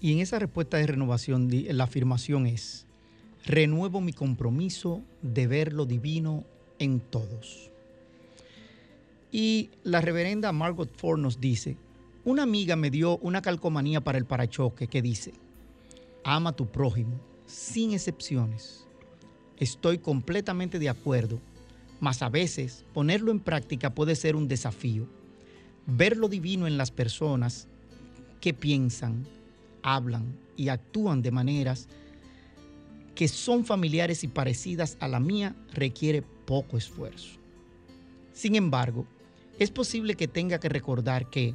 y 0.00 0.12
en 0.12 0.18
esa 0.18 0.38
respuesta 0.38 0.78
de 0.78 0.86
renovación, 0.86 1.48
la 1.50 1.84
afirmación 1.84 2.46
es, 2.46 2.86
renuevo 3.46 4.00
mi 4.00 4.12
compromiso 4.12 5.02
de 5.22 5.46
ver 5.46 5.72
lo 5.72 5.86
divino 5.86 6.44
en 6.78 7.00
todos. 7.00 7.70
Y 9.30 9.70
la 9.84 10.00
reverenda 10.00 10.52
Margot 10.52 10.94
Ford 10.96 11.18
nos 11.18 11.40
dice, 11.40 11.76
una 12.24 12.42
amiga 12.42 12.76
me 12.76 12.90
dio 12.90 13.18
una 13.18 13.42
calcomanía 13.42 14.00
para 14.00 14.18
el 14.18 14.26
parachoque 14.26 14.86
que 14.86 15.02
dice, 15.02 15.32
ama 16.24 16.50
a 16.50 16.56
tu 16.56 16.70
prójimo, 16.70 17.20
sin 17.46 17.92
excepciones. 17.92 18.86
Estoy 19.56 19.98
completamente 19.98 20.78
de 20.78 20.88
acuerdo, 20.88 21.40
mas 22.00 22.22
a 22.22 22.28
veces 22.28 22.84
ponerlo 22.92 23.30
en 23.30 23.40
práctica 23.40 23.94
puede 23.94 24.14
ser 24.16 24.36
un 24.36 24.48
desafío. 24.48 25.06
Ver 25.86 26.16
lo 26.16 26.28
divino 26.28 26.66
en 26.66 26.76
las 26.76 26.90
personas 26.90 27.66
que 28.40 28.54
piensan, 28.54 29.26
hablan 29.82 30.36
y 30.56 30.68
actúan 30.68 31.22
de 31.22 31.30
maneras 31.30 31.88
que 33.14 33.28
son 33.28 33.64
familiares 33.64 34.24
y 34.24 34.28
parecidas 34.28 34.96
a 35.00 35.08
la 35.08 35.20
mía 35.20 35.54
requiere 35.72 36.22
poco 36.22 36.76
esfuerzo. 36.76 37.38
Sin 38.32 38.54
embargo, 38.54 39.06
es 39.58 39.70
posible 39.70 40.14
que 40.14 40.28
tenga 40.28 40.58
que 40.58 40.68
recordar 40.68 41.28
que, 41.28 41.54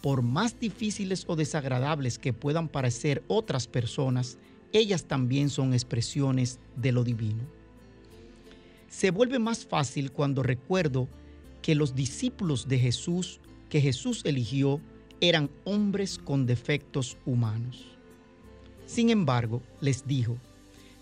por 0.00 0.22
más 0.22 0.58
difíciles 0.58 1.24
o 1.26 1.36
desagradables 1.36 2.18
que 2.18 2.32
puedan 2.32 2.68
parecer 2.68 3.22
otras 3.28 3.66
personas, 3.66 4.38
ellas 4.72 5.04
también 5.04 5.50
son 5.50 5.74
expresiones 5.74 6.58
de 6.76 6.92
lo 6.92 7.04
divino. 7.04 7.42
Se 8.88 9.10
vuelve 9.10 9.38
más 9.38 9.64
fácil 9.64 10.10
cuando 10.10 10.42
recuerdo 10.42 11.08
que 11.62 11.74
los 11.74 11.94
discípulos 11.94 12.68
de 12.68 12.78
Jesús 12.78 13.40
que 13.70 13.80
Jesús 13.80 14.22
eligió 14.24 14.80
eran 15.20 15.48
hombres 15.64 16.18
con 16.18 16.44
defectos 16.44 17.16
humanos. 17.24 17.86
Sin 18.84 19.08
embargo, 19.08 19.62
les 19.80 20.06
dijo 20.06 20.36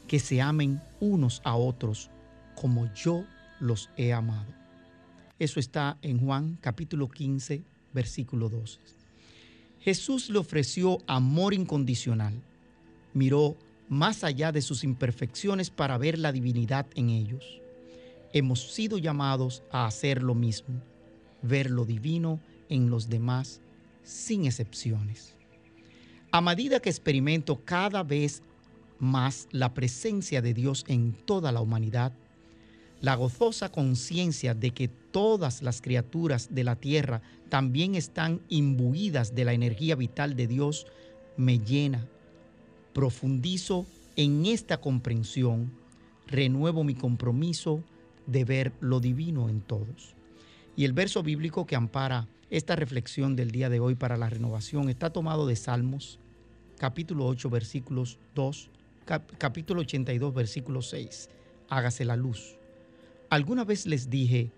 que 0.07 0.21
se 0.21 0.41
amen 0.41 0.81
unos 1.01 1.41
a 1.45 1.57
otros 1.57 2.11
como 2.55 2.93
yo 2.93 3.25
los 3.59 3.91
he 3.97 4.13
amado. 4.13 4.53
Eso 5.39 5.59
está 5.59 5.99
en 6.03 6.21
Juan 6.21 6.59
capítulo 6.61 7.09
15, 7.09 7.63
versículo 7.93 8.49
12. 8.49 8.79
Jesús 9.81 10.29
le 10.31 10.39
ofreció 10.39 10.99
amor 11.07 11.55
incondicional. 11.55 12.35
Miró 13.15 13.57
más 13.89 14.25
allá 14.25 14.53
de 14.53 14.61
sus 14.61 14.85
imperfecciones 14.85 15.71
para 15.71 15.99
ver 15.99 16.19
la 16.19 16.33
divinidad 16.33 16.87
en 16.95 17.11
ellos. 17.11 17.61
Hemos 18.33 18.73
sido 18.73 18.99
llamados 18.99 19.63
a 19.71 19.87
hacer 19.87 20.23
lo 20.23 20.35
mismo, 20.35 20.83
ver 21.43 21.71
lo 21.71 21.85
divino 21.85 22.41
en 22.69 22.91
los 22.91 23.09
demás 23.09 23.61
sin 24.03 24.45
excepciones. 24.45 25.35
A 26.31 26.41
medida 26.41 26.81
que 26.81 26.91
experimento 26.91 27.65
cada 27.65 28.03
vez 28.03 28.43
más 28.99 29.49
la 29.51 29.73
presencia 29.73 30.43
de 30.43 30.53
Dios 30.53 30.85
en 30.89 31.13
toda 31.13 31.53
la 31.53 31.61
humanidad, 31.61 32.13
la 33.01 33.15
gozosa 33.15 33.71
conciencia 33.71 34.55
de 34.55 34.73
que 34.73 34.91
todas 35.11 35.63
las 35.63 35.81
criaturas 35.81 36.55
de 36.55 36.65
la 36.65 36.77
tierra 36.77 37.23
también 37.49 37.95
están 37.95 38.41
imbuidas 38.49 39.35
de 39.35 39.45
la 39.45 39.53
energía 39.53 39.97
vital 39.97 40.37
de 40.37 40.47
Dios 40.47 40.87
me 41.37 41.59
llena. 41.59 42.07
Profundizo 42.93 43.87
en 44.17 44.47
esta 44.47 44.81
comprensión, 44.81 45.73
renuevo 46.27 46.85
mi 46.85 46.95
compromiso 46.95 47.83
de 48.27 48.45
ver 48.45 48.73
lo 48.81 49.01
divino 49.01 49.49
en 49.49 49.61
todos. 49.61 50.15
Y 50.77 50.85
el 50.85 50.93
verso 50.93 51.23
bíblico 51.23 51.67
que 51.67 51.77
ampara 51.77 52.29
esta 52.51 52.77
reflexión 52.77 53.37
del 53.37 53.51
día 53.51 53.69
de 53.69 53.81
hoy 53.81 53.95
para 53.95 54.17
la 54.17 54.29
renovación 54.29 54.89
está 54.89 55.11
tomado 55.11 55.47
de 55.47 55.57
Salmos, 55.57 56.19
capítulo 56.79 57.27
8, 57.27 57.51
versículos 57.51 58.19
2, 58.35 58.71
capítulo 59.39 59.81
82, 59.83 60.35
versículo 60.35 60.83
6. 60.83 61.31
Hágase 61.69 62.05
la 62.05 62.17
luz. 62.17 62.57
¿Alguna 63.31 63.65
vez 63.65 63.87
les 63.87 64.09
dije, 64.09 64.51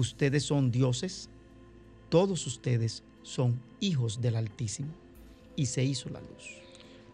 ustedes 0.00 0.42
son 0.42 0.70
dioses? 0.70 1.30
Todos 2.08 2.46
ustedes 2.46 3.04
son 3.22 3.60
hijos 3.80 4.20
del 4.20 4.36
Altísimo. 4.36 4.90
Y 5.56 5.66
se 5.66 5.84
hizo 5.84 6.08
la 6.08 6.20
luz. 6.20 6.60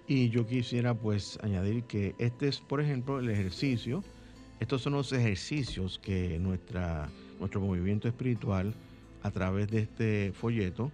Y 0.06 0.28
yo 0.30 0.46
quisiera 0.46 0.94
pues 0.94 1.38
añadir 1.42 1.82
que 1.84 2.14
este 2.18 2.48
es, 2.48 2.60
por 2.60 2.80
ejemplo, 2.80 3.18
el 3.18 3.28
ejercicio. 3.28 4.04
Estos 4.60 4.82
son 4.82 4.92
los 4.94 5.12
ejercicios 5.12 5.98
que 5.98 6.38
nuestra, 6.38 7.10
nuestro 7.40 7.60
movimiento 7.60 8.06
espiritual 8.08 8.72
a 9.22 9.30
través 9.30 9.68
de 9.68 9.80
este 9.80 10.32
folleto 10.32 10.92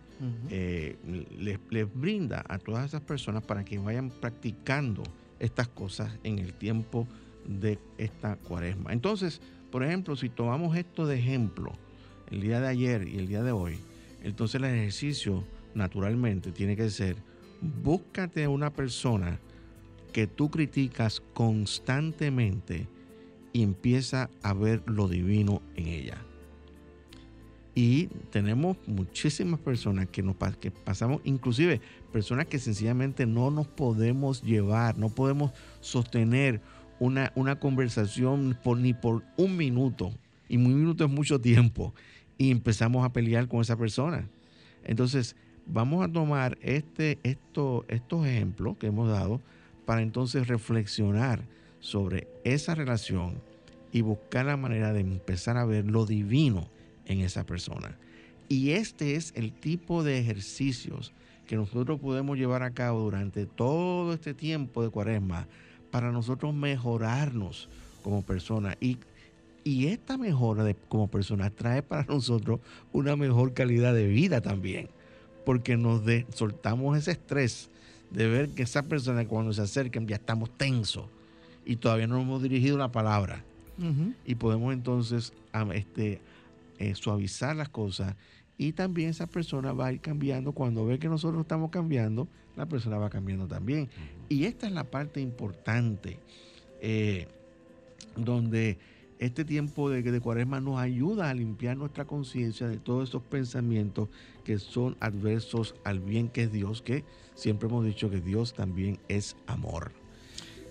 eh, 0.48 0.96
les, 1.38 1.94
brinda 1.94 2.44
a 2.48 2.58
todas 2.58 2.86
esas 2.86 3.02
personas 3.02 3.42
para 3.42 3.64
que 3.64 3.78
vayan 3.78 4.08
practicando 4.08 5.02
estas 5.40 5.68
cosas 5.68 6.18
en 6.22 6.38
el 6.38 6.54
tiempo 6.54 7.06
de 7.44 7.78
esta 7.98 8.36
cuaresma. 8.36 8.92
Entonces, 8.92 9.40
por 9.72 9.82
ejemplo, 9.82 10.14
si 10.16 10.28
tomamos 10.28 10.76
esto 10.76 11.06
de 11.06 11.18
ejemplo, 11.18 11.72
el 12.30 12.42
día 12.42 12.60
de 12.60 12.68
ayer 12.68 13.08
y 13.08 13.16
el 13.16 13.26
día 13.26 13.42
de 13.42 13.52
hoy, 13.52 13.78
entonces 14.22 14.56
el 14.56 14.66
ejercicio 14.66 15.44
naturalmente 15.74 16.52
tiene 16.52 16.76
que 16.76 16.90
ser, 16.90 17.16
búscate 17.82 18.46
una 18.46 18.70
persona 18.70 19.40
que 20.12 20.26
tú 20.26 20.50
criticas 20.50 21.22
constantemente 21.32 22.86
y 23.54 23.62
empieza 23.62 24.28
a 24.42 24.52
ver 24.52 24.82
lo 24.86 25.08
divino 25.08 25.62
en 25.74 25.88
ella. 25.88 26.18
Y 27.74 28.08
tenemos 28.30 28.76
muchísimas 28.86 29.58
personas 29.58 30.06
que 30.08 30.22
nos 30.22 30.36
que 30.60 30.70
pasamos, 30.70 31.22
inclusive 31.24 31.80
personas 32.12 32.46
que 32.46 32.58
sencillamente 32.58 33.24
no 33.24 33.50
nos 33.50 33.66
podemos 33.66 34.42
llevar, 34.42 34.98
no 34.98 35.08
podemos 35.08 35.52
sostener 35.80 36.60
una, 37.02 37.32
una 37.34 37.58
conversación 37.58 38.56
por, 38.62 38.78
ni 38.78 38.94
por 38.94 39.24
un 39.36 39.56
minuto. 39.56 40.12
Y 40.48 40.56
un 40.56 40.68
minuto 40.68 41.04
es 41.04 41.10
mucho 41.10 41.40
tiempo. 41.40 41.92
Y 42.38 42.52
empezamos 42.52 43.04
a 43.04 43.12
pelear 43.12 43.48
con 43.48 43.60
esa 43.60 43.76
persona. 43.76 44.28
Entonces, 44.84 45.34
vamos 45.66 46.04
a 46.04 46.12
tomar 46.12 46.58
este, 46.62 47.18
esto, 47.24 47.84
estos 47.88 48.24
ejemplos 48.24 48.76
que 48.76 48.86
hemos 48.86 49.08
dado 49.08 49.40
para 49.84 50.00
entonces 50.00 50.46
reflexionar 50.46 51.42
sobre 51.80 52.28
esa 52.44 52.76
relación 52.76 53.42
y 53.90 54.02
buscar 54.02 54.46
la 54.46 54.56
manera 54.56 54.92
de 54.92 55.00
empezar 55.00 55.56
a 55.56 55.64
ver 55.64 55.90
lo 55.90 56.06
divino 56.06 56.68
en 57.06 57.18
esa 57.18 57.44
persona. 57.44 57.98
Y 58.48 58.70
este 58.70 59.16
es 59.16 59.32
el 59.34 59.52
tipo 59.52 60.04
de 60.04 60.20
ejercicios 60.20 61.12
que 61.48 61.56
nosotros 61.56 61.98
podemos 61.98 62.38
llevar 62.38 62.62
a 62.62 62.70
cabo 62.70 63.00
durante 63.00 63.46
todo 63.46 64.12
este 64.12 64.34
tiempo 64.34 64.84
de 64.84 64.90
cuaresma 64.90 65.48
para 65.92 66.10
nosotros 66.10 66.52
mejorarnos 66.52 67.68
como 68.02 68.22
persona. 68.22 68.76
Y, 68.80 68.98
y 69.62 69.86
esta 69.86 70.18
mejora 70.18 70.64
de, 70.64 70.74
como 70.74 71.06
persona 71.06 71.50
trae 71.50 71.82
para 71.82 72.04
nosotros 72.08 72.58
una 72.92 73.14
mejor 73.14 73.54
calidad 73.54 73.94
de 73.94 74.08
vida 74.08 74.40
también, 74.40 74.88
porque 75.46 75.76
nos 75.76 76.02
soltamos 76.34 76.98
ese 76.98 77.12
estrés 77.12 77.68
de 78.10 78.26
ver 78.26 78.48
que 78.48 78.64
esa 78.64 78.82
persona 78.82 79.26
cuando 79.26 79.52
se 79.52 79.62
acerquen 79.62 80.08
ya 80.08 80.16
estamos 80.16 80.50
tensos 80.56 81.04
y 81.64 81.76
todavía 81.76 82.06
no 82.06 82.20
hemos 82.20 82.42
dirigido 82.42 82.76
la 82.76 82.90
palabra. 82.90 83.44
Y 84.24 84.36
podemos 84.36 84.72
entonces 84.72 85.32
este, 85.74 86.20
eh, 86.78 86.94
suavizar 86.94 87.56
las 87.56 87.68
cosas 87.68 88.14
y 88.58 88.72
también 88.72 89.10
esa 89.10 89.26
persona 89.26 89.72
va 89.72 89.86
a 89.86 89.92
ir 89.92 90.00
cambiando. 90.00 90.52
Cuando 90.52 90.84
ve 90.86 90.98
que 90.98 91.08
nosotros 91.08 91.42
estamos 91.42 91.70
cambiando, 91.70 92.28
la 92.56 92.66
persona 92.66 92.98
va 92.98 93.10
cambiando 93.10 93.46
también. 93.46 93.88
Y 94.28 94.44
esta 94.44 94.66
es 94.66 94.72
la 94.72 94.84
parte 94.84 95.20
importante, 95.20 96.18
eh, 96.80 97.26
donde 98.16 98.78
este 99.18 99.44
tiempo 99.44 99.88
de, 99.88 100.02
de 100.02 100.20
cuaresma 100.20 100.60
nos 100.60 100.78
ayuda 100.78 101.30
a 101.30 101.34
limpiar 101.34 101.76
nuestra 101.76 102.04
conciencia 102.04 102.68
de 102.68 102.78
todos 102.78 103.08
esos 103.08 103.22
pensamientos 103.22 104.08
que 104.44 104.58
son 104.58 104.96
adversos 105.00 105.74
al 105.84 106.00
bien 106.00 106.28
que 106.28 106.44
es 106.44 106.52
Dios, 106.52 106.82
que 106.82 107.04
siempre 107.34 107.68
hemos 107.68 107.84
dicho 107.84 108.10
que 108.10 108.20
Dios 108.20 108.52
también 108.52 108.98
es 109.08 109.36
amor. 109.46 109.92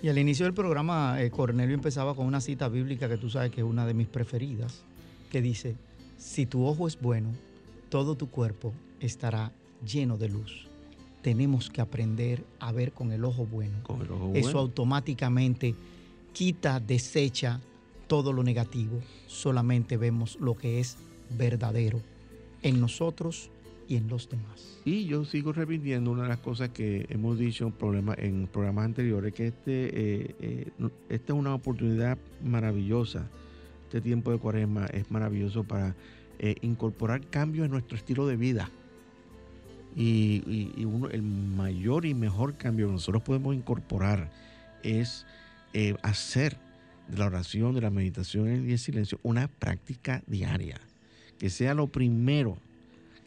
Y 0.03 0.09
al 0.09 0.17
inicio 0.17 0.45
del 0.45 0.53
programa, 0.53 1.21
eh, 1.21 1.29
Cornelio 1.29 1.75
empezaba 1.75 2.15
con 2.15 2.25
una 2.25 2.41
cita 2.41 2.67
bíblica 2.67 3.07
que 3.07 3.17
tú 3.17 3.29
sabes 3.29 3.51
que 3.51 3.61
es 3.61 3.67
una 3.67 3.85
de 3.85 3.93
mis 3.93 4.07
preferidas, 4.07 4.83
que 5.29 5.41
dice, 5.41 5.75
si 6.17 6.45
tu 6.45 6.65
ojo 6.65 6.87
es 6.87 6.99
bueno, 6.99 7.29
todo 7.91 8.15
tu 8.15 8.29
cuerpo 8.29 8.73
estará 9.01 9.51
lleno 9.85 10.17
de 10.17 10.29
luz. 10.29 10.65
Tenemos 11.21 11.69
que 11.69 11.81
aprender 11.81 12.43
a 12.59 12.71
ver 12.71 12.93
con 12.93 13.11
el 13.11 13.25
ojo 13.25 13.45
bueno. 13.45 13.75
Eso 14.33 14.57
automáticamente 14.57 15.75
quita, 16.31 16.79
desecha 16.79 17.59
todo 18.07 18.31
lo 18.31 18.43
negativo. 18.43 19.01
Solamente 19.27 19.97
vemos 19.97 20.37
lo 20.39 20.55
que 20.55 20.79
es 20.79 20.97
verdadero 21.37 22.01
en 22.63 22.79
nosotros 22.79 23.51
y 23.89 23.97
en 23.97 24.07
los 24.07 24.29
demás. 24.29 24.79
Y 24.85 25.05
yo 25.05 25.25
sigo 25.25 25.51
repitiendo 25.51 26.11
una 26.11 26.23
de 26.23 26.29
las 26.29 26.39
cosas 26.39 26.69
que 26.69 27.05
hemos 27.09 27.37
dicho 27.37 27.73
en, 27.81 28.15
en 28.17 28.47
programas 28.47 28.85
anteriores, 28.85 29.33
que 29.33 29.47
este, 29.47 29.63
eh, 29.67 30.35
eh, 30.39 30.71
esta 31.09 31.33
es 31.33 31.39
una 31.39 31.53
oportunidad 31.53 32.17
maravillosa 32.41 33.29
este 33.91 33.99
tiempo 33.99 34.31
de 34.31 34.37
cuaresma 34.37 34.85
es 34.85 35.11
maravilloso 35.11 35.65
para 35.65 35.97
eh, 36.43 36.55
incorporar 36.61 37.21
cambios 37.27 37.65
en 37.65 37.71
nuestro 37.71 37.95
estilo 37.95 38.25
de 38.25 38.35
vida. 38.35 38.71
Y, 39.95 40.41
el 41.11 41.21
mayor 41.21 42.07
y 42.07 42.15
mejor 42.15 42.55
cambio 42.57 42.87
que 42.87 42.93
nosotros 42.93 43.21
podemos 43.21 43.53
incorporar 43.53 44.31
es 44.81 45.27
eh, 45.73 45.95
hacer 46.01 46.57
de 47.07 47.17
la 47.19 47.27
oración, 47.27 47.75
de 47.75 47.81
la 47.81 47.91
meditación 47.91 48.67
y 48.67 48.71
el 48.71 48.79
silencio 48.79 49.19
una 49.21 49.49
práctica 49.49 50.23
diaria. 50.25 50.81
Que 51.37 51.51
sea 51.51 51.75
lo 51.75 51.85
primero 51.85 52.57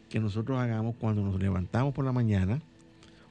que 0.09 0.19
nosotros 0.19 0.59
hagamos 0.59 0.97
cuando 0.97 1.23
nos 1.23 1.39
levantamos 1.39 1.93
por 1.93 2.03
la 2.03 2.11
mañana 2.11 2.61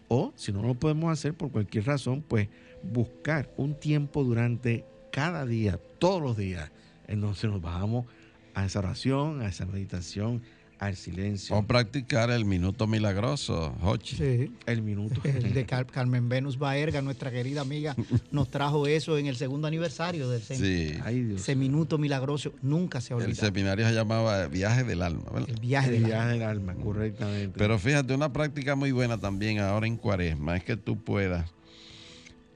O 0.08 0.32
si 0.34 0.50
no 0.50 0.62
lo 0.62 0.74
podemos 0.74 1.12
hacer 1.12 1.34
por 1.34 1.50
cualquier 1.50 1.84
razón, 1.84 2.24
pues 2.26 2.48
buscar 2.82 3.52
un 3.58 3.78
tiempo 3.78 4.24
durante 4.24 4.86
cada 5.12 5.44
día, 5.44 5.78
todos 5.98 6.22
los 6.22 6.38
días, 6.38 6.70
en 7.06 7.20
donde 7.20 7.48
nos 7.48 7.60
bajamos 7.60 8.06
a 8.54 8.64
esa 8.64 8.78
oración, 8.78 9.42
a 9.42 9.48
esa 9.48 9.66
meditación, 9.66 10.42
al 10.78 10.96
silencio. 10.96 11.56
O 11.56 11.62
practicar 11.62 12.30
el 12.30 12.44
minuto 12.44 12.86
milagroso, 12.86 13.74
Hochi. 13.80 14.16
Sí. 14.16 14.52
El 14.66 14.82
minuto. 14.82 15.20
El 15.24 15.54
de 15.54 15.64
Car- 15.64 15.86
Carmen 15.86 16.28
Venus 16.28 16.58
Baerga, 16.58 17.00
nuestra 17.00 17.30
querida 17.30 17.60
amiga, 17.62 17.94
nos 18.32 18.50
trajo 18.50 18.86
eso 18.86 19.16
en 19.16 19.26
el 19.26 19.36
segundo 19.36 19.66
aniversario 19.68 20.28
del 20.28 20.42
centro. 20.42 20.66
Sí. 20.66 20.94
Ay, 21.04 21.22
Dios. 21.22 21.40
Ese 21.40 21.54
minuto 21.56 21.96
milagroso 21.96 22.52
nunca 22.60 23.00
se 23.00 23.14
El 23.14 23.22
olvida. 23.22 23.34
seminario 23.36 23.86
se 23.86 23.94
llamaba 23.94 24.46
Viaje 24.48 24.84
del 24.84 25.02
Alma, 25.02 25.22
¿verdad? 25.32 25.48
El 25.48 25.60
viaje 25.60 25.88
El 25.88 26.02
de 26.02 26.08
viaje 26.08 26.26
la 26.26 26.32
del 26.32 26.42
alma, 26.42 26.74
correctamente. 26.74 27.54
Pero 27.56 27.78
fíjate, 27.78 28.12
una 28.14 28.32
práctica 28.32 28.74
muy 28.74 28.90
buena 28.92 29.16
también 29.18 29.60
ahora 29.60 29.86
en 29.86 29.96
cuaresma 29.96 30.56
es 30.56 30.64
que 30.64 30.76
tú 30.76 30.98
puedas, 30.98 31.50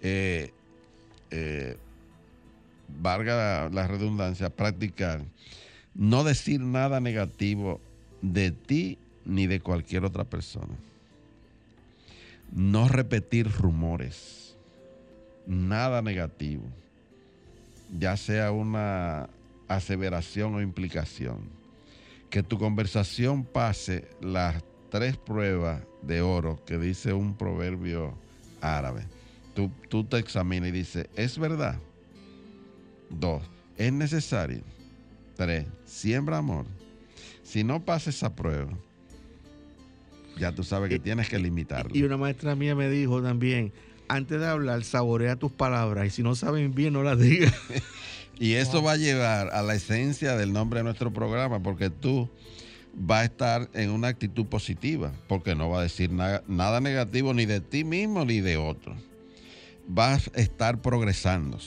eh, 0.03 0.51
eh, 1.30 1.76
valga 3.01 3.68
la 3.72 3.86
redundancia, 3.86 4.51
practicar, 4.51 5.22
no 5.99 6.22
decir 6.22 6.61
nada 6.61 7.01
negativo 7.01 7.80
de 8.22 8.53
ti 8.53 8.99
ni 9.24 9.49
de 9.49 9.61
cualquier 9.61 10.05
otra 10.05 10.24
persona. 10.24 10.74
No 12.53 12.88
repetir 12.88 13.51
rumores, 13.51 14.57
nada 15.46 16.01
negativo, 16.01 16.62
ya 17.99 18.16
sea 18.16 18.53
una 18.53 19.28
aseveración 19.66 20.55
o 20.55 20.62
implicación 20.62 21.38
que 22.30 22.42
tu 22.42 22.59
conversación 22.59 23.44
pase 23.44 24.09
las 24.20 24.62
tres 24.90 25.16
pruebas 25.16 25.82
de 26.03 26.22
oro 26.22 26.62
que 26.64 26.78
dice 26.78 27.12
un 27.12 27.34
proverbio 27.34 28.14
árabe. 28.61 29.03
Tú, 29.55 29.70
tú 29.88 30.05
te 30.05 30.18
examinas 30.18 30.68
y 30.68 30.72
dices, 30.72 31.09
¿es 31.16 31.38
verdad? 31.38 31.78
Dos, 33.11 33.42
¿es 33.76 33.92
necesario? 33.92 34.62
Tres, 35.39 35.64
siembra 35.86 36.39
amor. 36.39 36.66
Si 37.45 37.62
no 37.64 37.82
pasa 37.84 38.11
esa 38.11 38.34
prueba, 38.34 38.72
ya 40.36 40.53
tú 40.53 40.64
sabes 40.64 40.91
que 40.91 40.97
Y- 40.97 41.01
tienes 41.01 41.28
que 41.28 41.39
limitarlo. 41.39 41.97
Y 41.97 42.03
una 42.03 42.16
maestra 42.16 42.55
mía 42.57 42.74
me 42.74 42.91
dijo 42.91 43.22
también, 43.22 43.72
antes 44.09 44.41
de 44.41 44.47
hablar, 44.47 44.82
saborea 44.84 45.36
tus 45.36 45.53
palabras 45.53 46.07
y 46.09 46.11
si 46.11 46.22
no 46.24 46.34
saben 46.34 46.74
bien, 46.74 46.93
no 46.93 47.03
las 47.05 47.18
digas. 47.18 47.55
Y 48.41 48.53
eso 48.55 48.84
va 48.84 48.93
a 48.93 48.97
llevar 48.97 49.49
a 49.53 49.62
la 49.62 49.74
esencia 49.74 50.36
del 50.36 50.53
nombre 50.53 50.78
de 50.78 50.84
nuestro 50.84 51.12
programa, 51.12 51.61
porque 51.61 51.91
tú 51.91 52.28
vas 52.95 53.22
a 53.22 53.24
estar 53.24 53.68
en 53.74 53.91
una 53.91 54.07
actitud 54.09 54.47
positiva, 54.47 55.12
porque 55.26 55.57
no 55.57 55.68
va 55.70 55.80
a 55.80 55.82
decir 55.82 56.12
na- 56.12 56.43
nada 56.47 56.80
negativo 56.80 57.34
ni 57.34 57.47
de 57.47 57.61
ti 57.61 57.82
mismo 57.82 58.24
ni 58.24 58.41
de 58.41 58.57
otro. 58.57 58.95
Vas 59.89 60.30
a 60.36 60.41
estar 60.41 60.80
progresando, 60.82 61.59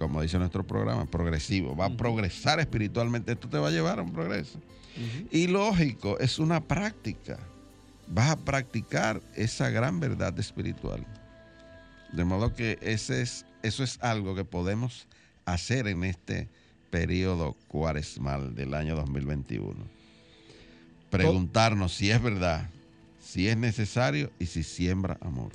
como 0.00 0.22
dice 0.22 0.38
nuestro 0.38 0.66
programa, 0.66 1.04
progresivo. 1.04 1.76
Va 1.76 1.84
a 1.84 1.90
progresar 1.90 2.58
espiritualmente. 2.58 3.32
Esto 3.32 3.50
te 3.50 3.58
va 3.58 3.68
a 3.68 3.70
llevar 3.70 3.98
a 3.98 4.02
un 4.02 4.12
progreso. 4.12 4.58
Y 5.30 5.46
lógico, 5.46 6.18
es 6.18 6.38
una 6.38 6.62
práctica. 6.62 7.38
Vas 8.08 8.30
a 8.30 8.36
practicar 8.36 9.20
esa 9.36 9.68
gran 9.68 10.00
verdad 10.00 10.36
espiritual. 10.38 11.06
De 12.12 12.24
modo 12.24 12.54
que 12.54 12.78
ese 12.80 13.20
es, 13.20 13.44
eso 13.62 13.84
es 13.84 13.98
algo 14.00 14.34
que 14.34 14.46
podemos 14.46 15.06
hacer 15.44 15.86
en 15.86 16.02
este 16.04 16.48
periodo 16.88 17.54
cuaresmal 17.68 18.54
del 18.54 18.72
año 18.72 18.96
2021. 18.96 19.76
Preguntarnos 21.10 21.92
si 21.92 22.10
es 22.10 22.22
verdad, 22.22 22.70
si 23.22 23.48
es 23.48 23.56
necesario 23.58 24.32
y 24.38 24.46
si 24.46 24.62
siembra 24.62 25.18
amor. 25.20 25.52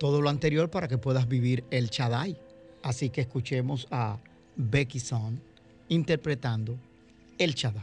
todo 0.00 0.20
lo 0.20 0.30
anterior 0.30 0.68
para 0.68 0.88
que 0.88 0.98
puedas 0.98 1.28
vivir 1.28 1.64
el 1.70 1.90
Shaddai. 1.90 2.36
Así 2.84 3.08
que 3.08 3.22
escuchemos 3.22 3.88
a 3.90 4.18
Becky 4.56 5.00
Son 5.00 5.40
interpretando 5.88 6.78
el 7.38 7.54
Shaddai. 7.54 7.82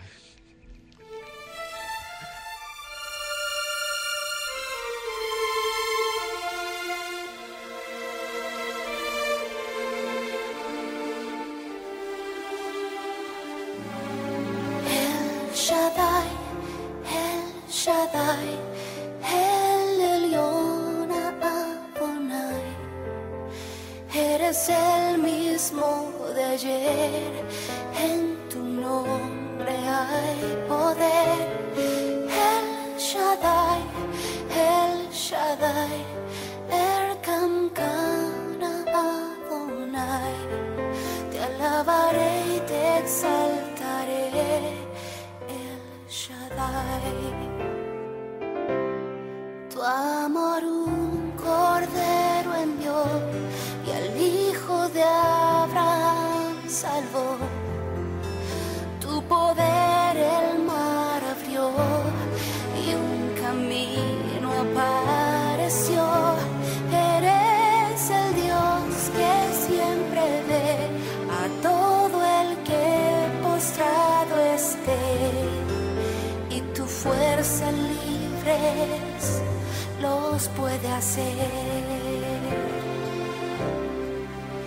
Los 80.42 80.50
puede 80.50 80.88
hacer. 80.88 81.34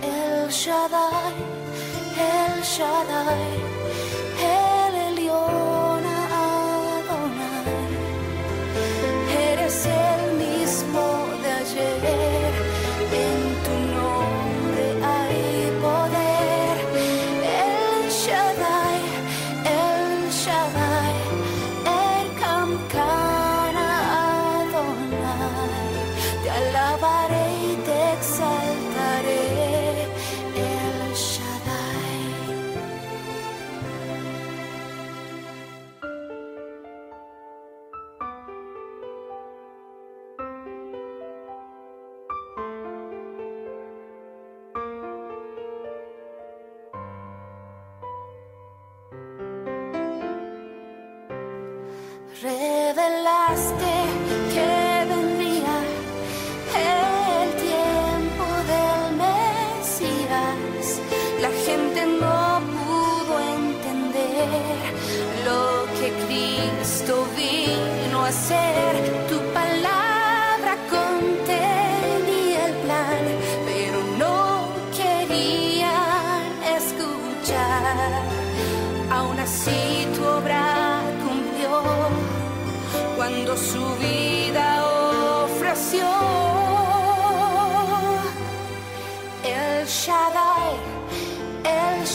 El 0.01 0.49
Shaddai, 0.49 1.33
El 2.17 2.63
Shaddai, 2.63 3.74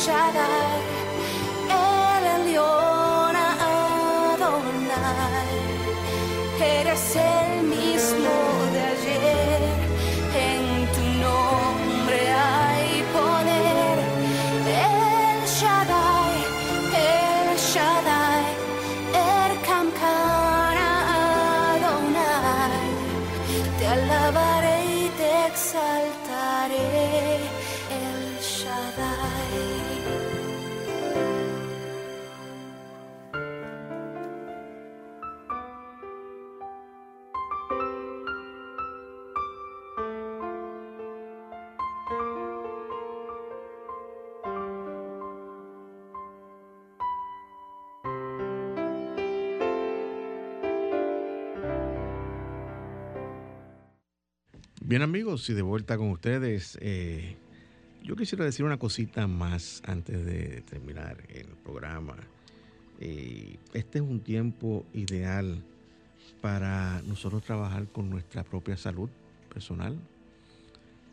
Shaddai, 0.04 0.80
el 1.68 2.24
Eliona 2.36 3.46
Adonai, 4.32 5.52
eres 6.58 7.16
el 7.16 7.49
Bien 55.00 55.08
amigos, 55.08 55.48
y 55.48 55.54
de 55.54 55.62
vuelta 55.62 55.96
con 55.96 56.10
ustedes, 56.10 56.76
eh, 56.82 57.34
yo 58.02 58.16
quisiera 58.16 58.44
decir 58.44 58.66
una 58.66 58.76
cosita 58.76 59.26
más 59.26 59.82
antes 59.86 60.26
de 60.26 60.60
terminar 60.68 61.16
el 61.30 61.46
programa. 61.64 62.16
Eh, 63.00 63.56
este 63.72 64.00
es 64.00 64.04
un 64.04 64.20
tiempo 64.20 64.84
ideal 64.92 65.62
para 66.42 67.00
nosotros 67.06 67.42
trabajar 67.42 67.88
con 67.88 68.10
nuestra 68.10 68.44
propia 68.44 68.76
salud 68.76 69.08
personal, 69.50 69.96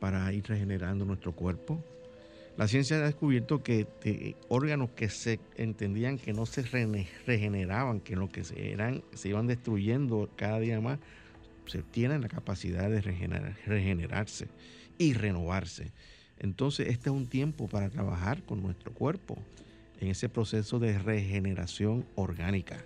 para 0.02 0.34
ir 0.34 0.44
regenerando 0.46 1.06
nuestro 1.06 1.32
cuerpo. 1.32 1.82
La 2.58 2.68
ciencia 2.68 2.98
ha 2.98 3.06
descubierto 3.06 3.64
que 3.64 4.36
órganos 4.50 4.90
que 4.98 5.08
se 5.08 5.40
entendían 5.56 6.18
que 6.18 6.34
no 6.34 6.46
se 6.46 6.64
regeneraban, 7.26 8.02
que 8.02 8.18
lo 8.18 8.28
que 8.28 8.44
eran, 8.58 9.02
se 9.14 9.30
iban 9.30 9.48
destruyendo 9.48 10.30
cada 10.36 10.60
día 10.60 10.82
más, 10.82 11.00
se 11.68 11.84
tienen 11.84 12.22
la 12.22 12.28
capacidad 12.28 12.90
de 12.90 13.02
regenerar- 13.02 13.56
regenerarse 13.66 14.48
y 14.98 15.14
renovarse. 15.14 15.92
Entonces, 16.40 16.88
este 16.90 17.10
es 17.10 17.16
un 17.16 17.28
tiempo 17.28 17.68
para 17.68 17.90
trabajar 17.90 18.44
con 18.44 18.62
nuestro 18.62 18.94
cuerpo 18.94 19.38
en 20.00 20.10
ese 20.10 20.30
proceso 20.30 20.80
de 20.80 20.98
regeneración 21.00 22.06
orgánica. 22.16 22.78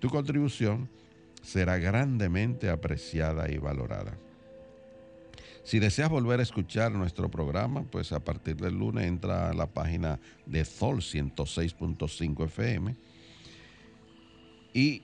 Tu 0.00 0.08
contribución 0.08 0.88
será 1.42 1.78
grandemente 1.78 2.70
apreciada 2.70 3.50
y 3.50 3.58
valorada. 3.58 4.18
Si 5.64 5.80
deseas 5.80 6.10
volver 6.10 6.38
a 6.38 6.44
escuchar 6.44 6.92
nuestro 6.92 7.28
programa, 7.28 7.82
pues 7.90 8.12
a 8.12 8.20
partir 8.20 8.56
del 8.56 8.74
lunes 8.74 9.06
entra 9.06 9.50
a 9.50 9.52
la 9.52 9.66
página 9.66 10.20
de 10.44 10.64
Sol 10.64 10.98
106.5 10.98 12.44
FM 12.44 12.94
y 14.72 15.02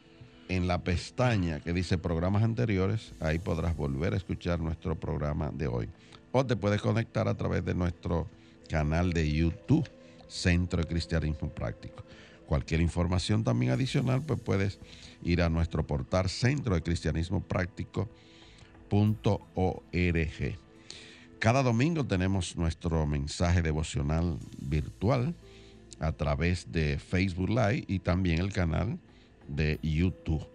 en 0.49 0.68
la 0.68 0.84
pestaña 0.84 1.61
que 1.61 1.72
dice 1.72 1.99
programas 1.99 2.43
anteriores, 2.43 3.12
ahí 3.20 3.38
podrás 3.38 3.76
volver 3.76 4.14
a 4.14 4.18
escuchar 4.18 4.61
nuestro 4.61 4.95
programa 5.01 5.51
de 5.51 5.66
hoy. 5.66 5.88
O 6.30 6.45
te 6.47 6.57
puedes 6.57 6.80
conectar 6.80 7.26
a 7.26 7.34
través 7.34 7.64
de 7.64 7.74
nuestro 7.74 8.28
canal 8.68 9.12
de 9.12 9.32
YouTube, 9.32 9.88
Centro 10.28 10.82
de 10.82 10.88
Cristianismo 10.88 11.49
Práctico. 11.49 12.05
Cualquier 12.47 12.80
información 12.80 13.45
también 13.45 13.72
adicional, 13.72 14.22
pues 14.22 14.40
puedes 14.40 14.78
ir 15.22 15.43
a 15.43 15.49
nuestro 15.49 15.86
portal 15.86 16.28
Centro 16.28 16.74
de 16.74 16.82
Cristianismo 16.82 17.40
Práctico 17.40 18.09
.org. 18.93 20.59
Cada 21.38 21.62
domingo 21.62 22.05
tenemos 22.05 22.57
nuestro 22.57 23.07
mensaje 23.07 23.62
devocional 23.62 24.38
virtual 24.61 25.34
a 25.99 26.12
través 26.12 26.70
de 26.70 26.99
Facebook 26.99 27.49
Live 27.49 27.84
y 27.88 28.01
también 28.01 28.38
el 28.38 28.53
canal 28.53 28.99
de 29.49 29.78
YouTube 29.82 30.47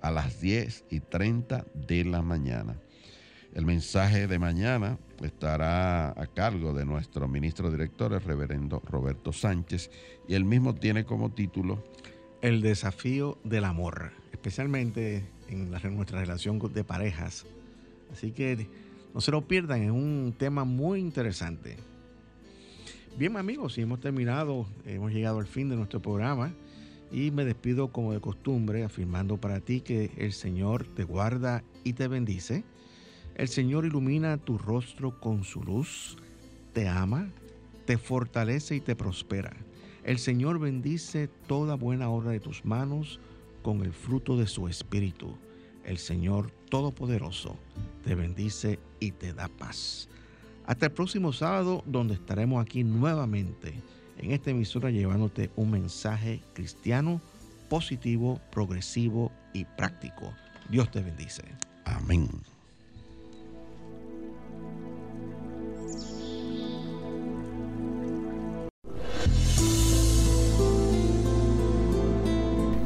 a 0.00 0.10
las 0.10 0.40
10 0.40 0.84
y 0.90 1.00
30 1.00 1.64
de 1.74 2.04
la 2.04 2.22
mañana. 2.22 2.76
El 3.54 3.66
mensaje 3.66 4.26
de 4.26 4.38
mañana 4.38 4.98
estará 5.22 6.10
a 6.10 6.26
cargo 6.26 6.72
de 6.72 6.86
nuestro 6.86 7.28
ministro 7.28 7.70
director, 7.70 8.14
el 8.14 8.22
reverendo 8.22 8.80
Roberto 8.86 9.30
Sánchez, 9.30 9.90
y 10.26 10.34
el 10.34 10.46
mismo 10.46 10.74
tiene 10.74 11.04
como 11.04 11.30
título 11.30 11.84
El 12.40 12.62
desafío 12.62 13.36
del 13.44 13.64
amor, 13.64 14.12
especialmente 14.32 15.24
en 15.48 15.70
nuestra 15.70 16.18
relación 16.18 16.58
de 16.72 16.82
parejas. 16.82 17.44
Así 18.10 18.32
que 18.32 18.68
no 19.12 19.20
se 19.20 19.30
lo 19.30 19.46
pierdan, 19.46 19.82
es 19.82 19.90
un 19.90 20.34
tema 20.38 20.64
muy 20.64 21.00
interesante. 21.00 21.76
Bien 23.18 23.36
amigos, 23.36 23.76
hemos 23.76 24.00
terminado, 24.00 24.66
hemos 24.86 25.12
llegado 25.12 25.38
al 25.38 25.46
fin 25.46 25.68
de 25.68 25.76
nuestro 25.76 26.00
programa 26.00 26.54
y 27.10 27.30
me 27.30 27.44
despido 27.44 27.92
como 27.92 28.14
de 28.14 28.20
costumbre 28.20 28.84
afirmando 28.84 29.36
para 29.36 29.60
ti 29.60 29.82
que 29.82 30.10
el 30.16 30.32
Señor 30.32 30.86
te 30.86 31.04
guarda 31.04 31.62
y 31.84 31.92
te 31.92 32.08
bendice. 32.08 32.64
El 33.34 33.48
Señor 33.48 33.86
ilumina 33.86 34.36
tu 34.36 34.58
rostro 34.58 35.18
con 35.18 35.44
su 35.44 35.62
luz, 35.62 36.16
te 36.72 36.88
ama, 36.88 37.30
te 37.86 37.98
fortalece 37.98 38.76
y 38.76 38.80
te 38.80 38.94
prospera. 38.94 39.52
El 40.04 40.18
Señor 40.18 40.58
bendice 40.58 41.28
toda 41.46 41.74
buena 41.74 42.10
obra 42.10 42.32
de 42.32 42.40
tus 42.40 42.64
manos 42.64 43.20
con 43.62 43.82
el 43.82 43.92
fruto 43.92 44.36
de 44.36 44.46
su 44.46 44.68
espíritu. 44.68 45.36
El 45.84 45.98
Señor 45.98 46.50
Todopoderoso 46.68 47.56
te 48.04 48.14
bendice 48.14 48.78
y 49.00 49.12
te 49.12 49.32
da 49.32 49.48
paz. 49.48 50.08
Hasta 50.66 50.86
el 50.86 50.92
próximo 50.92 51.32
sábado, 51.32 51.82
donde 51.86 52.14
estaremos 52.14 52.62
aquí 52.62 52.84
nuevamente 52.84 53.74
en 54.18 54.30
esta 54.30 54.50
emisora 54.50 54.90
llevándote 54.90 55.50
un 55.56 55.70
mensaje 55.70 56.40
cristiano 56.54 57.20
positivo, 57.68 58.40
progresivo 58.50 59.32
y 59.52 59.64
práctico. 59.64 60.32
Dios 60.68 60.90
te 60.90 61.00
bendice. 61.00 61.42
Amén. 61.84 62.28